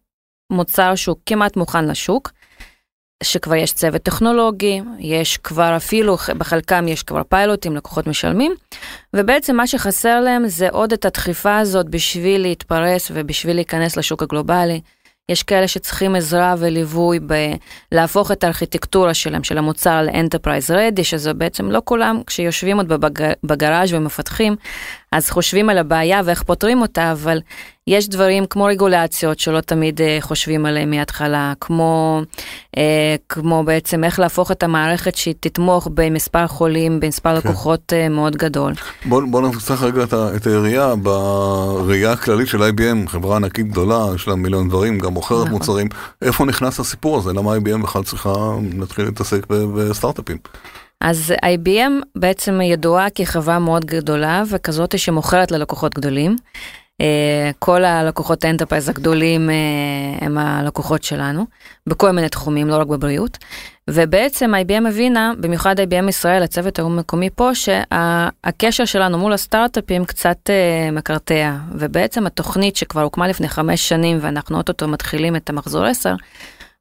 [0.52, 2.30] מוצר שהוא כמעט מוכן לשוק,
[3.22, 8.54] שכבר יש צוות טכנולוגי, יש כבר אפילו, בחלקם יש כבר פיילוטים, לקוחות משלמים,
[9.14, 14.80] ובעצם מה שחסר להם זה עוד את הדחיפה הזאת בשביל להתפרס ובשביל להיכנס לשוק הגלובלי.
[15.28, 17.18] יש כאלה שצריכים עזרה וליווי
[17.92, 23.32] בלהפוך את הארכיטקטורה שלהם, של המוצר ל-Enterprise Ready, שזה בעצם לא כולם, כשיושבים עוד בבג...
[23.44, 24.56] בגראז' ומפתחים,
[25.12, 27.40] אז חושבים על הבעיה ואיך פותרים אותה, אבל
[27.88, 32.20] יש דברים כמו רגולציות שלא תמיד אה, חושבים עליהם מההתחלה, כמו,
[32.76, 37.48] אה, כמו בעצם איך להפוך את המערכת שהיא תתמוך במספר חולים, במספר כן.
[37.48, 38.72] לקוחות אה, מאוד גדול.
[39.04, 44.28] בוא, בוא נפתח רגע את, את היריעה בראייה הכללית של IBM, חברה ענקית גדולה, יש
[44.28, 45.50] לה מיליון דברים, גם מוכרת נכון.
[45.50, 45.88] מוצרים.
[46.22, 47.32] איפה נכנס הסיפור הזה?
[47.32, 48.34] למה IBM בכלל צריכה
[48.78, 50.36] להתחיל להתעסק בסטארט-אפים?
[51.00, 56.36] אז IBM בעצם ידועה כחברה מאוד גדולה וכזאת שמוכרת ללקוחות גדולים.
[57.00, 59.54] אה, כל הלקוחות ה enterprise הגדולים אה,
[60.20, 61.46] הם הלקוחות שלנו,
[61.86, 63.38] בכל מיני תחומים, לא רק בבריאות.
[63.90, 70.90] ובעצם IBM הבינה, במיוחד IBM ישראל, הצוות המקומי פה, שהקשר שלנו מול הסטארט-אפים קצת אה,
[70.90, 71.56] מקרטע.
[71.72, 76.14] ובעצם התוכנית שכבר הוקמה לפני חמש שנים ואנחנו אוטוטו מתחילים את המחזור 10,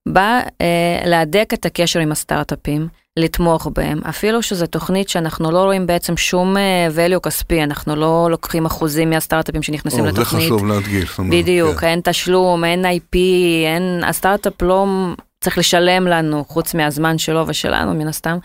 [0.08, 2.88] באה אה, להדק את הקשר עם הסטארט-אפים,
[3.19, 8.28] לתמוך בהם, אפילו שזו תוכנית שאנחנו לא רואים בעצם שום אה, value כספי, אנחנו לא
[8.32, 10.43] לוקחים אחוזים מהסטארט-אפים שנכנסים או, זה לתוכנית.
[10.43, 11.19] חשוב להדגיש.
[11.30, 11.88] בדיוק, כן.
[11.88, 13.17] אין תשלום, אין IP,
[13.65, 14.86] אין, הסטארט-אפ לא
[15.41, 18.38] צריך לשלם לנו, חוץ מהזמן שלו ושלנו, מן הסתם.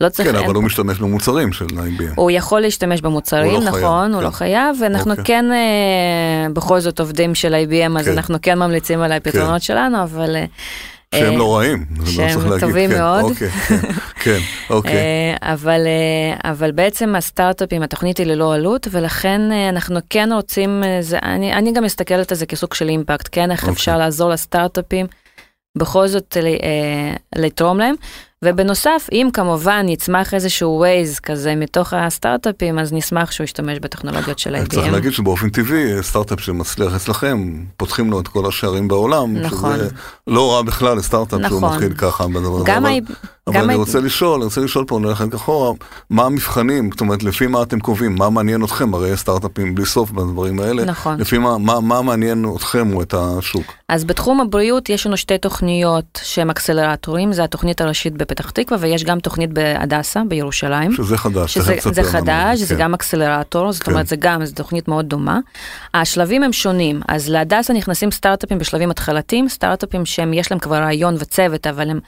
[0.00, 0.28] לא צריך...
[0.28, 2.14] כן, אבל הוא משתמש במוצרים של IBM.
[2.16, 4.26] הוא יכול להשתמש במוצרים, הוא לא חייב, נכון, הוא כן.
[4.26, 5.24] לא חייב, ואנחנו אוקיי.
[5.24, 8.12] כן אה, בכל זאת עובדים של IBM, אז כן.
[8.12, 10.36] אנחנו כן ממליצים על הפתרונות שלנו, אבל...
[10.36, 10.44] אה,
[11.14, 12.58] שהם אה, לא רעים, זה לא שהם.
[12.60, 13.32] טובים כן, מאוד.
[14.20, 14.38] כן,
[14.70, 14.92] אוקיי.
[14.92, 20.82] אה, אבל, אה, אבל בעצם הסטארט-אפים, התוכנית היא ללא עלות, ולכן אה, אנחנו כן רוצים,
[21.00, 23.72] זה, אני, אני גם מסתכלת על זה כסוג של אימפקט, כן, איך אוקיי.
[23.72, 25.06] אפשר לעזור לסטארט-אפים
[25.78, 26.36] בכל זאת
[27.36, 27.94] לתרום להם.
[28.44, 34.54] ובנוסף, אם כמובן יצמח איזשהו ווייז כזה מתוך הסטארט-אפים, אז נשמח שהוא ישתמש בטכנולוגיות של
[34.56, 34.68] IBM.
[34.68, 39.74] צריך להגיד שבאופן טבעי, סטארט-אפ שמצליח אצלכם, פותחים לו את כל השערים בעולם, נכון.
[39.76, 39.88] שזה
[40.26, 41.72] לא רע בכלל לסטארט-אפ שהוא נכון.
[41.74, 42.64] מתחיל ככה בדבר הזה.
[42.66, 43.00] גם אבל-
[43.46, 45.72] אבל גם אני ה- רוצה לשאול, אני רוצה לשאול פה, נלך אחורה,
[46.10, 50.10] מה המבחנים, זאת אומרת, לפי מה אתם קובעים, מה מעניין אתכם, הרי סטארט-אפים בלי סוף
[50.10, 51.20] בדברים האלה, נכון.
[51.20, 53.62] לפי מה, מה, מה מעניין אתכם או את השוק.
[53.88, 59.04] אז בתחום הבריאות יש לנו שתי תוכניות שהן אקסלרטורים, זה התוכנית הראשית בפתח תקווה ויש
[59.04, 60.92] גם תוכנית בהדסה בירושלים.
[60.92, 62.02] שזה חדש, שזה זה.
[62.02, 62.80] חדש, זה כן.
[62.80, 63.90] גם אקסלרטור, זאת כן.
[63.90, 65.38] אומרת זה גם, זו תוכנית מאוד דומה.
[65.94, 71.14] השלבים הם שונים, אז להדסה נכנסים סטארט-אפים בשלבים התחלתיים, סטארט-אפים שהם יש להם כבר רעיון
[71.18, 72.00] וצוות, אבל הם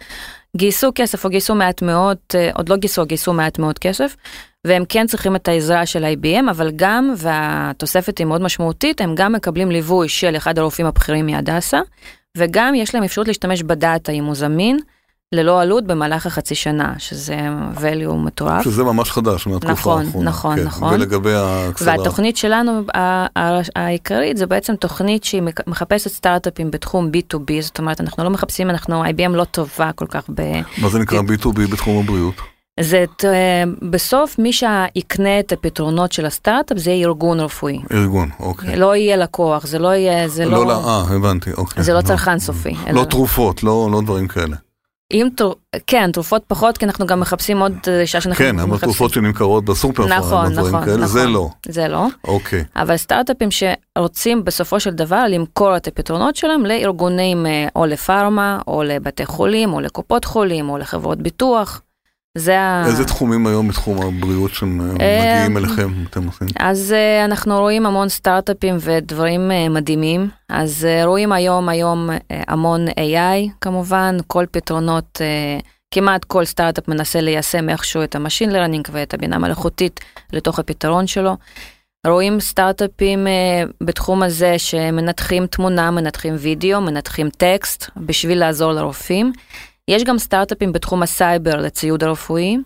[0.56, 4.16] גייסו כסף או גייסו מעט מאוד, אה, עוד לא גייסו, גייסו מעט מאוד כסף,
[4.66, 9.32] והם כן צריכים את העזרה של IBM, אבל גם, והתוספת היא מאוד משמעותית, הם גם
[9.32, 11.80] מקבלים ליווי של אחד הרופאים הבכירים מהדסה,
[12.36, 14.78] וגם יש להם אפשרות להשתמש בדאטה אם הוא זמין,
[15.32, 17.36] ללא עלות במהלך החצי שנה, שזה
[17.76, 18.64] value מטורף.
[18.64, 20.30] שזה ממש חדש מהתקופה נכון, האחרונה.
[20.30, 20.64] נכון, כן.
[20.64, 20.94] נכון.
[20.94, 22.04] ולגבי האקסלרטור.
[22.04, 22.80] והתוכנית שלנו
[23.76, 29.04] העיקרית זה בעצם תוכנית שהיא מחפשת סטארט-אפים בתחום B2B, זאת אומרת אנחנו לא מחפשים, אנחנו,
[29.04, 30.42] IBM לא טובה כל כך ב...
[30.78, 32.34] מה זה נקרא B2B בתחום הבריאות?
[32.80, 33.04] זה
[33.90, 37.78] בסוף מי שיקנה את הפתרונות של הסטארט-אפ זה ארגון רפואי.
[37.92, 38.76] ארגון, אוקיי.
[38.76, 40.88] לא יהיה לקוח, זה לא יהיה, זה לא, לא...
[40.88, 41.82] אה, הבנתי, אוקיי.
[41.82, 42.74] זה לא צרכן סופי.
[42.92, 44.56] לא אלא- תרופות, לא לא דברים כאלה.
[45.12, 45.52] אם תר...
[45.86, 48.88] כן, תרופות פחות, כי אנחנו גם מחפשים עוד אישה שאנחנו כן, אבל מחפשים.
[48.88, 51.32] תרופות שנמכרות בסופר נכון, פארם, דברים נכון, כאלה, זה נכון.
[51.32, 51.48] לא.
[51.68, 52.06] זה לא.
[52.24, 52.64] אוקיי.
[52.76, 58.82] אבל סטארט-אפים שרוצים בסופו של דבר למכור את הפתרונות שלהם לארגונים אה, או לפארמה, או
[58.82, 61.82] לבתי חולים, או לקופות חולים, או לחברות ביטוח.
[62.38, 62.86] זה ה...
[62.86, 66.48] איזה תחומים היום בתחום הבריאות שמגיעים אה, אליכם, אתם עושים?
[66.60, 70.28] אז uh, אנחנו רואים המון סטארט-אפים ודברים uh, מדהימים.
[70.48, 75.20] אז רואים היום היום המון AI כמובן, כל פתרונות,
[75.94, 80.00] כמעט כל סטארט-אפ מנסה ליישם איכשהו את ה machine learning ואת הבינה מלאכותית
[80.32, 81.36] לתוך הפתרון שלו.
[82.06, 89.32] רואים סטארט-אפים אה, בתחום הזה שמנתחים תמונה, מנתחים וידאו, מנתחים טקסט בשביל לעזור לרופאים.
[89.88, 92.56] יש גם סטארט-אפים בתחום הסייבר לציוד הרפואי,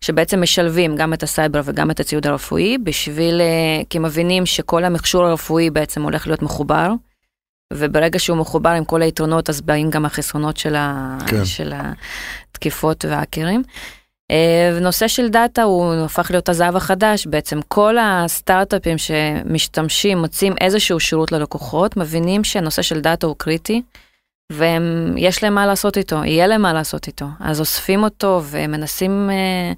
[0.00, 5.24] שבעצם משלבים גם את הסייבר וגם את הציוד הרפואי, בשביל, אה, כי מבינים שכל המכשור
[5.24, 6.92] הרפואי בעצם הולך להיות מחובר,
[7.72, 11.18] וברגע שהוא מחובר עם כל היתרונות, אז באים גם החסרונות של, ה...
[11.26, 11.44] כן.
[11.44, 11.72] של
[12.52, 13.62] התקיפות וההאקרים.
[14.30, 21.00] אה, ונושא של data הוא הפך להיות הזהב החדש, בעצם כל הסטארט-אפים שמשתמשים, מוצאים איזשהו
[21.00, 23.82] שירות ללקוחות, מבינים שהנושא של data הוא קריטי.
[24.56, 27.26] ויש להם מה לעשות איתו, יהיה להם מה לעשות איתו.
[27.40, 29.72] אז אוספים אותו ומנסים, אה,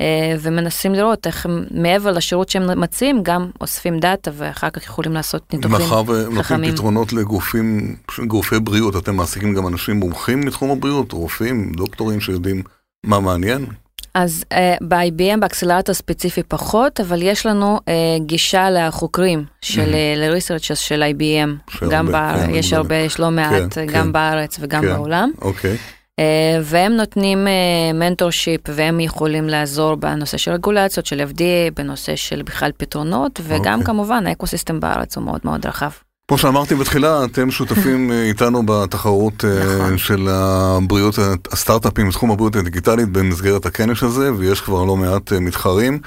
[0.00, 5.12] אה, ומנסים לראות איך הם, מעבר לשירות שהם מציעים, גם אוספים data ואחר כך יכולים
[5.12, 5.78] לעשות ניתוחים.
[5.78, 6.72] מאחר ונותנים חכמים.
[6.72, 12.62] פתרונות לגופים, גופי בריאות, אתם מעסיקים גם אנשים מומחים מתחום הבריאות, רופאים, דוקטורים שיודעים
[13.06, 13.66] מה מעניין?
[14.14, 14.56] אז אה,
[14.88, 17.82] ב-IBM, ב accelerator ספציפי פחות, אבל יש לנו אה,
[18.26, 19.96] גישה לחוקרים של Mhm.
[20.18, 21.78] ל-researchers של IBM.
[21.90, 22.76] גם כן, בארץ, אני יש בדק.
[22.76, 24.12] הרבה, יש לא מעט, כן, גם כן.
[24.12, 24.88] בארץ וגם כן.
[24.88, 25.30] בעולם.
[25.42, 25.76] אוקיי.
[26.18, 26.24] אה,
[26.62, 27.46] והם נותנים
[27.94, 33.86] mentorship והם יכולים לעזור בנושא של רגולציות של FDA, בנושא של בכלל פתרונות, וגם אוקיי.
[33.86, 35.90] כמובן ה ecosystem בארץ הוא מאוד מאוד רחב.
[36.28, 39.98] כמו שאמרתי בתחילה, אתם שותפים אה, איתנו בתחרות אה, נכון.
[39.98, 41.14] של הבריאות,
[41.52, 45.98] הסטארט-אפים בתחום הבריאות הדיגיטלית במסגרת הכנס הזה, ויש כבר לא מעט אה, מתחרים.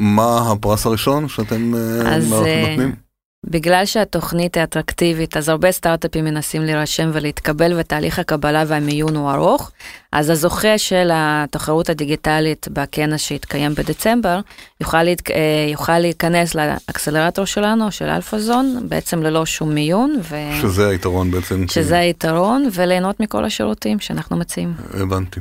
[0.00, 1.72] מה הפרס הראשון שאתם
[2.06, 3.07] אז, נותנים?
[3.46, 9.70] בגלל שהתוכנית היא אטרקטיבית, אז הרבה סטארט-אפים מנסים להירשם ולהתקבל, ותהליך הקבלה והמיון הוא ארוך.
[10.12, 14.40] אז הזוכה של התחרות הדיגיטלית בכנס שהתקיים בדצמבר,
[14.80, 15.30] יוכל, להת...
[15.30, 15.36] אה,
[15.72, 20.36] יוכל להיכנס ל accelerator שלנו, של AlphaZone, בעצם ללא שום מיון, ו...
[20.62, 21.68] שזה היתרון בעצם.
[21.68, 24.74] שזה היתרון, וליהנות מכל השירותים שאנחנו מציעים.
[24.94, 25.40] הבנתי.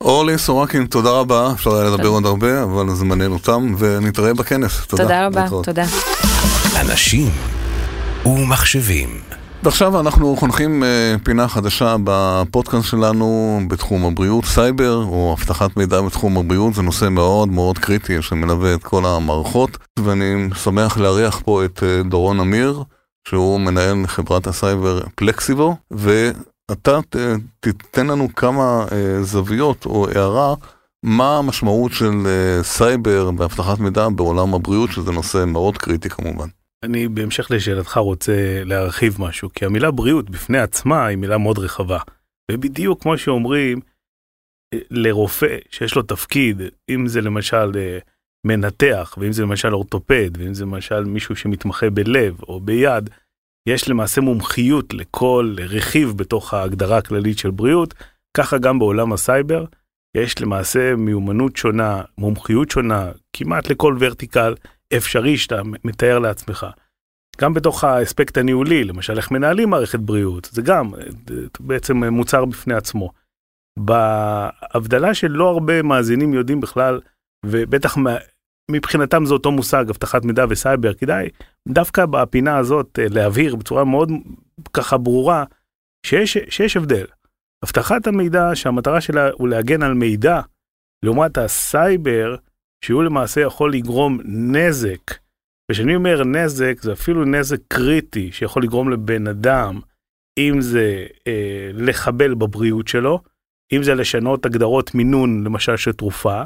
[0.00, 2.08] אורלי סורקין, תודה רבה, אפשר היה לדבר.
[2.08, 4.86] עוד הרבה, אבל זמננו תם, ונתראה בכנס.
[4.86, 5.02] תודה.
[5.02, 5.64] תודה רבה, להתראות.
[5.64, 5.84] תודה.
[6.80, 7.30] אנשים
[8.26, 9.08] ומחשבים.
[9.62, 16.38] ועכשיו אנחנו חונכים אה, פינה חדשה בפודקאסט שלנו בתחום הבריאות, סייבר או אבטחת מידע בתחום
[16.38, 21.82] הבריאות, זה נושא מאוד מאוד קריטי שמלווה את כל המערכות, ואני שמח לארח פה את
[21.82, 22.82] אה, דורון אמיר,
[23.28, 25.76] שהוא מנהל חברת הסייבר פלקסיבו,
[26.72, 27.16] אתה ת,
[27.60, 30.54] תיתן לנו כמה אה, זוויות או הערה,
[31.02, 32.26] מה המשמעות של
[32.62, 36.48] סייבר ואבטחת מידע בעולם הבריאות, שזה נושא מאוד קריטי כמובן.
[36.84, 41.98] אני בהמשך לשאלתך רוצה להרחיב משהו, כי המילה בריאות בפני עצמה היא מילה מאוד רחבה.
[42.50, 43.80] ובדיוק כמו שאומרים,
[44.74, 47.98] אה, לרופא שיש לו תפקיד, אם זה למשל אה,
[48.46, 53.10] מנתח, ואם זה למשל אורתופד, ואם זה למשל מישהו שמתמחה בלב או ביד,
[53.68, 57.94] יש למעשה מומחיות לכל רכיב בתוך ההגדרה הכללית של בריאות,
[58.36, 59.64] ככה גם בעולם הסייבר,
[60.16, 64.54] יש למעשה מיומנות שונה, מומחיות שונה, כמעט לכל ורטיקל
[64.96, 66.66] אפשרי שאתה מתאר לעצמך.
[67.40, 70.90] גם בתוך האספקט הניהולי, למשל איך מנהלים מערכת בריאות, זה גם
[71.60, 73.10] בעצם מוצר בפני עצמו.
[73.78, 77.00] בהבדלה שלא הרבה מאזינים יודעים בכלל,
[77.46, 77.96] ובטח
[78.70, 81.28] מבחינתם זה אותו מושג, אבטחת מידע וסייבר, כדאי
[81.68, 84.10] דווקא בפינה הזאת אה, להבהיר בצורה מאוד
[84.72, 85.44] ככה ברורה,
[86.06, 87.06] שיש, שיש הבדל.
[87.64, 90.40] אבטחת המידע שהמטרה שלה הוא להגן על מידע,
[91.04, 92.36] לעומת הסייבר,
[92.84, 95.14] שהוא למעשה יכול לגרום נזק.
[95.70, 99.80] וכשאני אומר נזק, זה אפילו נזק קריטי שיכול לגרום לבן אדם,
[100.38, 103.20] אם זה אה, לחבל בבריאות שלו,
[103.72, 106.42] אם זה לשנות הגדרות מינון, למשל של תרופה,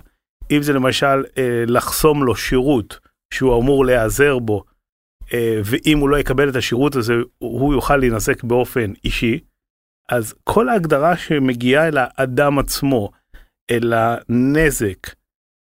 [0.50, 2.98] אם זה למשל אה, לחסום לו שירות
[3.34, 4.64] שהוא אמור להיעזר בו,
[5.32, 9.40] אה, ואם הוא לא יקבל את השירות הזה, הוא יוכל להינזק באופן אישי.
[10.08, 13.10] אז כל ההגדרה שמגיעה אל האדם עצמו,
[13.70, 15.18] אל הנזק,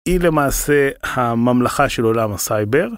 [0.08, 2.88] היא למעשה הממלכה של עולם הסייבר.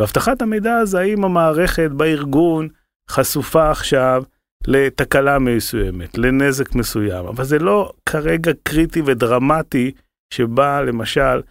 [0.00, 2.68] ואבטחת המידע זה האם המערכת בארגון
[3.10, 4.22] חשופה עכשיו
[4.66, 9.92] לתקלה מסוימת, לנזק מסוים, אבל זה לא כרגע קריטי ודרמטי
[10.34, 11.42] שבא למשל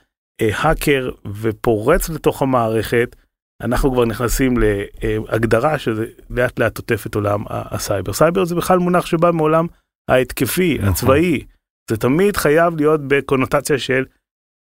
[0.41, 3.15] אה, האקר ופורץ לתוך המערכת,
[3.61, 8.13] אנחנו כבר נכנסים להגדרה שזה לאט לאט עוטף את עולם הסייבר.
[8.13, 9.67] סייבר זה בכלל מונח שבא מעולם
[10.09, 10.89] ההתקפי, נכון.
[10.89, 11.45] הצבאי.
[11.89, 14.05] זה תמיד חייב להיות בקונוטציה של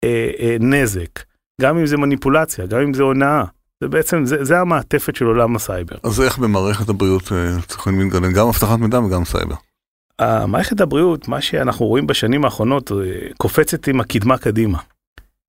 [0.05, 1.23] אה, אה, נזק,
[1.61, 3.45] גם אם זה מניפולציה, גם אם זה הונאה.
[3.81, 5.97] זה בעצם, זה, זה המעטפת של עולם הסייבר.
[6.03, 9.55] אז איך במערכת הבריאות אה, צריכים להתגלם גם אבטחת מידע וגם סייבר?
[10.19, 12.97] המערכת הבריאות, מה שאנחנו רואים בשנים האחרונות, אה,
[13.37, 14.79] קופצת עם הקדמה קדימה.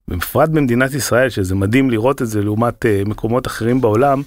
[0.07, 4.21] בפרט במדינת ישראל, שזה מדהים לראות את זה לעומת אה, מקומות אחרים בעולם,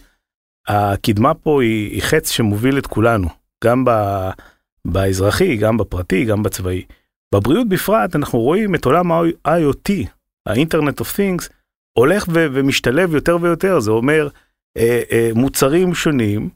[0.69, 3.29] הקדמה פה היא, היא חץ שמוביל את כולנו,
[3.65, 3.91] גם ב,
[4.85, 6.83] באזרחי, גם בפרטי, גם בצבאי.
[7.35, 10.07] בבריאות בפרט אנחנו רואים את עולם ה-IoT,
[10.49, 11.49] ה-Internet of Things,
[11.99, 14.29] הולך ו- ומשתלב יותר ויותר, זה אומר
[14.79, 16.49] אה, אה, מוצרים שונים,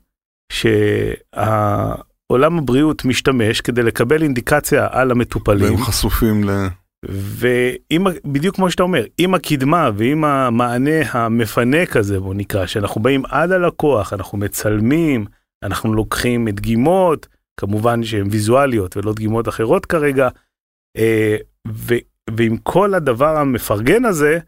[0.52, 1.94] שה...
[2.32, 5.74] עולם הבריאות משתמש כדי לקבל אינדיקציה על המטופלים.
[5.74, 6.66] והם חשופים ל...
[7.08, 13.22] ואם, בדיוק כמו שאתה אומר, עם הקדמה ועם המענה המפנק הזה, בוא נקרא, שאנחנו באים
[13.26, 15.26] עד הלקוח, אנחנו מצלמים,
[15.62, 17.26] אנחנו לוקחים דגימות,
[17.60, 20.28] כמובן שהן ויזואליות ולא דגימות אחרות כרגע,
[22.30, 24.38] ועם כל הדבר המפרגן הזה,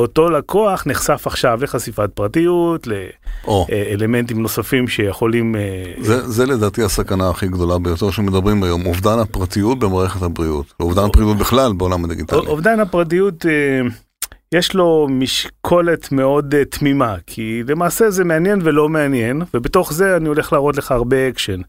[0.00, 5.56] אותו לקוח נחשף עכשיו לחשיפת פרטיות, לאלמנטים נוספים שיכולים...
[5.56, 11.02] אה, זה, זה לדעתי הסכנה הכי גדולה ביותר שמדברים היום, אובדן הפרטיות במערכת הבריאות, אובדן
[11.04, 12.38] הפרטיות בכלל בעולם הדיגיטלי.
[12.38, 13.80] אובדן הפרטיות, אה,
[14.54, 20.28] יש לו משקולת מאוד אה, תמימה, כי למעשה זה מעניין ולא מעניין, ובתוך זה אני
[20.28, 21.60] הולך להראות לך הרבה אקשן.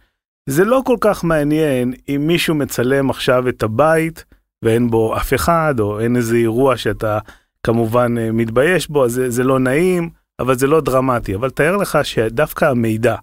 [0.47, 4.25] זה לא כל כך מעניין אם מישהו מצלם עכשיו את הבית
[4.63, 7.19] ואין בו אף אחד, או אין איזה אירוע שאתה...
[7.67, 11.35] כמובן אה, מתבייש בו, אז זה, זה לא נעים, אבל זה לא דרמטי.
[11.35, 13.15] אבל תאר לך שדווקא המידע,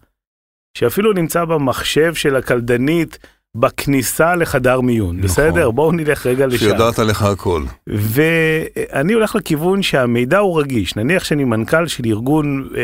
[0.79, 3.19] שאפילו נמצא במחשב של הקלדנית,
[3.57, 5.29] בכניסה לחדר מיון, נכון.
[5.29, 5.71] בסדר?
[5.71, 6.59] בואו נלך רגע לשם.
[6.59, 7.63] שיודעת עליך הכל.
[7.87, 10.97] ואני הולך לכיוון שהמידע הוא רגיש.
[10.97, 12.83] נניח שאני מנכ"ל של ארגון אה,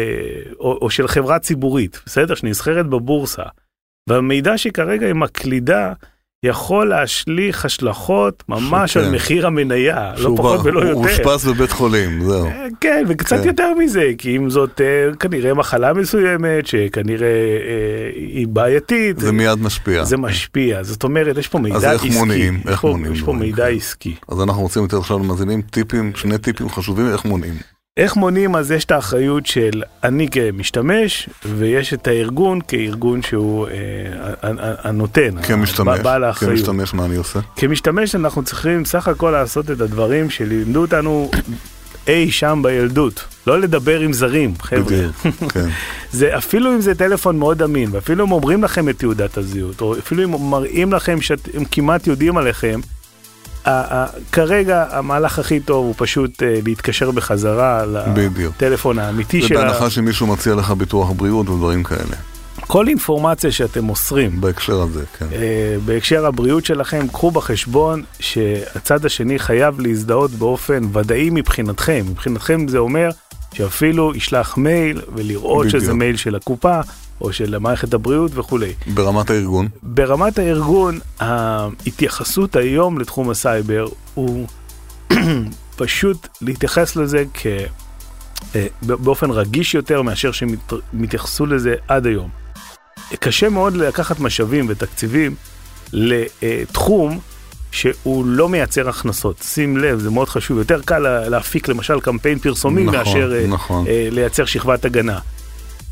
[0.61, 2.35] או, או של חברה ציבורית, בסדר?
[2.35, 3.42] שנסחרת בבורסה.
[4.09, 5.93] והמידע שכרגע היא מקלידה
[6.47, 10.93] יכול להשליך השלכות ממש על מחיר המניה, לא פחות ולא יותר.
[10.93, 12.47] הוא אושפז בבית חולים, זהו.
[12.47, 13.47] אה, כן, וקצת כן.
[13.47, 19.19] יותר מזה, כי אם זאת אה, כנראה מחלה מסוימת, שכנראה אה, היא בעייתית.
[19.19, 20.05] זה מיד משפיע.
[20.05, 21.89] זה משפיע, זאת אומרת, יש פה מידע עסקי.
[21.89, 22.61] אז איך מונעים?
[22.69, 23.13] איך מונעים?
[23.13, 24.15] יש פה מידע עסקי.
[24.29, 27.55] אז אנחנו רוצים יותר עכשיו למאזינים טיפים, שני טיפים חשובים, איך מונעים.
[28.01, 28.57] איך מונים?
[28.57, 36.01] אז יש את האחריות של אני כמשתמש, ויש את הארגון כארגון שהוא אה, הנותן, כמשתמש,
[36.01, 36.55] בעל האחריות.
[36.55, 37.39] כמשתמש, מה אני עושה?
[37.57, 41.31] כמשתמש אנחנו צריכים סך הכל לעשות את הדברים שלימדו אותנו
[42.09, 43.25] אי שם בילדות.
[43.47, 44.97] לא לדבר עם זרים, חבר'ה.
[45.55, 45.68] כן.
[46.12, 49.99] זה אפילו אם זה טלפון מאוד אמין, ואפילו אם אומרים לכם את תעודת הזהות, או
[49.99, 52.81] אפילו אם מראים לכם שהם כמעט יודעים עליכם,
[54.33, 59.61] כרגע המהלך הכי טוב הוא פשוט אה, להתקשר בחזרה לטלפון האמיתי שלה.
[59.61, 62.17] ובהנחה שמישהו מציע לך ביטוח בריאות ודברים כאלה.
[62.61, 65.27] כל אינפורמציה שאתם מוסרים בהקשר הזה, כן.
[65.33, 72.05] אה, בהקשר הבריאות שלכם, קחו בחשבון שהצד השני חייב להזדהות באופן ודאי מבחינתכם.
[72.11, 73.11] מבחינתכם זה אומר
[73.55, 75.82] שאפילו ישלח מייל ולראות בדיוק.
[75.82, 76.80] שזה מייל של הקופה
[77.20, 78.72] או של מערכת הבריאות וכולי.
[78.86, 84.46] ברמת הארגון, ברמת הארגון, ההתייחסות היום לתחום הסייבר הוא
[85.76, 87.46] פשוט להתייחס לזה כ...
[88.55, 90.48] אה, באופן רגיש יותר מאשר שהם
[91.05, 92.28] התייחסו לזה עד היום.
[93.20, 95.34] קשה מאוד לקחת משאבים ותקציבים
[95.92, 97.18] לתחום
[97.73, 99.37] שהוא לא מייצר הכנסות.
[99.43, 100.59] שים לב, זה מאוד חשוב.
[100.59, 103.87] יותר קל לה- להפיק למשל קמפיין פרסומי נכון, מאשר אה, נכון.
[103.87, 105.18] אה, לייצר שכבת הגנה.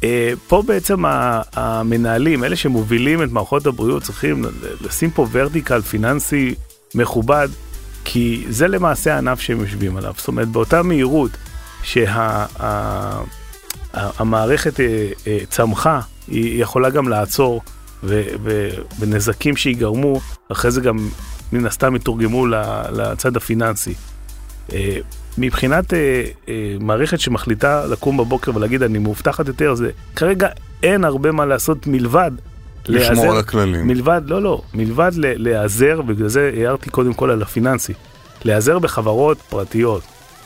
[0.04, 1.02] אה, פה בעצם
[1.52, 4.44] המנהלים, אלה שמובילים את מערכות הבריאות, צריכים
[4.86, 6.54] לשים פה ורטיקל פיננסי
[6.94, 7.48] מכובד,
[8.04, 10.12] כי זה למעשה הענף שהם יושבים עליו.
[10.16, 11.30] זאת אומרת, באותה מהירות
[13.92, 17.62] שהמערכת אה, צמחה, היא יכולה גם לעצור,
[18.04, 18.68] ו- ו-
[18.98, 20.20] ונזקים שיגרמו,
[20.52, 21.08] אחרי זה גם
[21.52, 22.46] מן הסתם יתורגמו
[22.92, 23.94] לצד הפיננסי.
[24.72, 24.98] אה,
[25.38, 30.48] מבחינת אה, אה, מערכת שמחליטה לקום בבוקר ולהגיד אני מאובטחת יותר, זה כרגע
[30.82, 32.30] אין הרבה מה לעשות מלבד
[32.86, 33.86] לשמור על הכללים.
[33.86, 37.92] מלבד, לא, לא, מלבד להיעזר, ובגלל זה הערתי קודם כל על הפיננסי,
[38.44, 40.02] להיעזר בחברות פרטיות,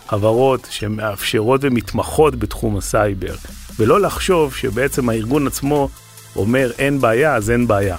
[0.09, 3.35] חברות שמאפשרות ומתמחות בתחום הסייבר,
[3.79, 5.89] ולא לחשוב שבעצם הארגון עצמו
[6.37, 7.97] אומר אין בעיה, אז אין בעיה.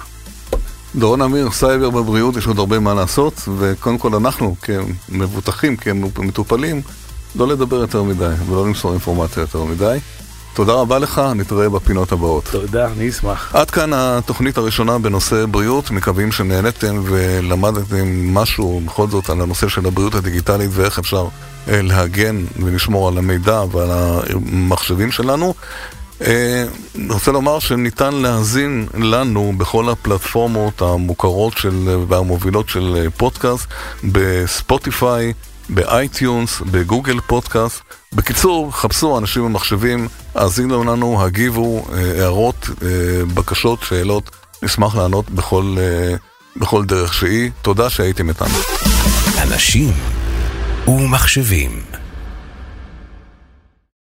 [0.96, 6.82] דורון אמיר, סייבר בבריאות, יש עוד הרבה מה לעשות, וקודם כל אנחנו כמבוטחים, כמטופלים,
[7.36, 9.98] לא לדבר יותר מדי ולא למסור אינפורמציה יותר מדי.
[10.54, 12.48] תודה רבה לך, נתראה בפינות הבאות.
[12.52, 13.50] תודה, אני אשמח.
[13.54, 19.86] עד כאן התוכנית הראשונה בנושא בריאות, מקווים שנהנתם ולמדתם משהו בכל זאת על הנושא של
[19.86, 21.28] הבריאות הדיגיטלית ואיך אפשר
[21.68, 25.54] אה, להגן ולשמור על המידע ועל המחשבים שלנו.
[26.26, 26.64] אה,
[26.94, 33.66] אני רוצה לומר שניתן להאזין לנו בכל הפלטפורמות המוכרות של, והמובילות של אה, פודקאסט,
[34.04, 35.32] בספוטיפיי,
[35.68, 37.80] ב iTunes, בגוגל פודקאסט.
[38.12, 42.68] בקיצור, חפשו אנשים ומחשבים, האזינו לנו, הגיבו, אה, הערות,
[43.34, 44.30] בקשות, שאלות,
[44.62, 45.76] נשמח לענות בכל,
[46.56, 47.50] בכל דרך שהיא.
[47.62, 48.58] תודה שהייתם איתנו.
[49.42, 49.92] אנשים
[50.88, 52.03] ומחשבים.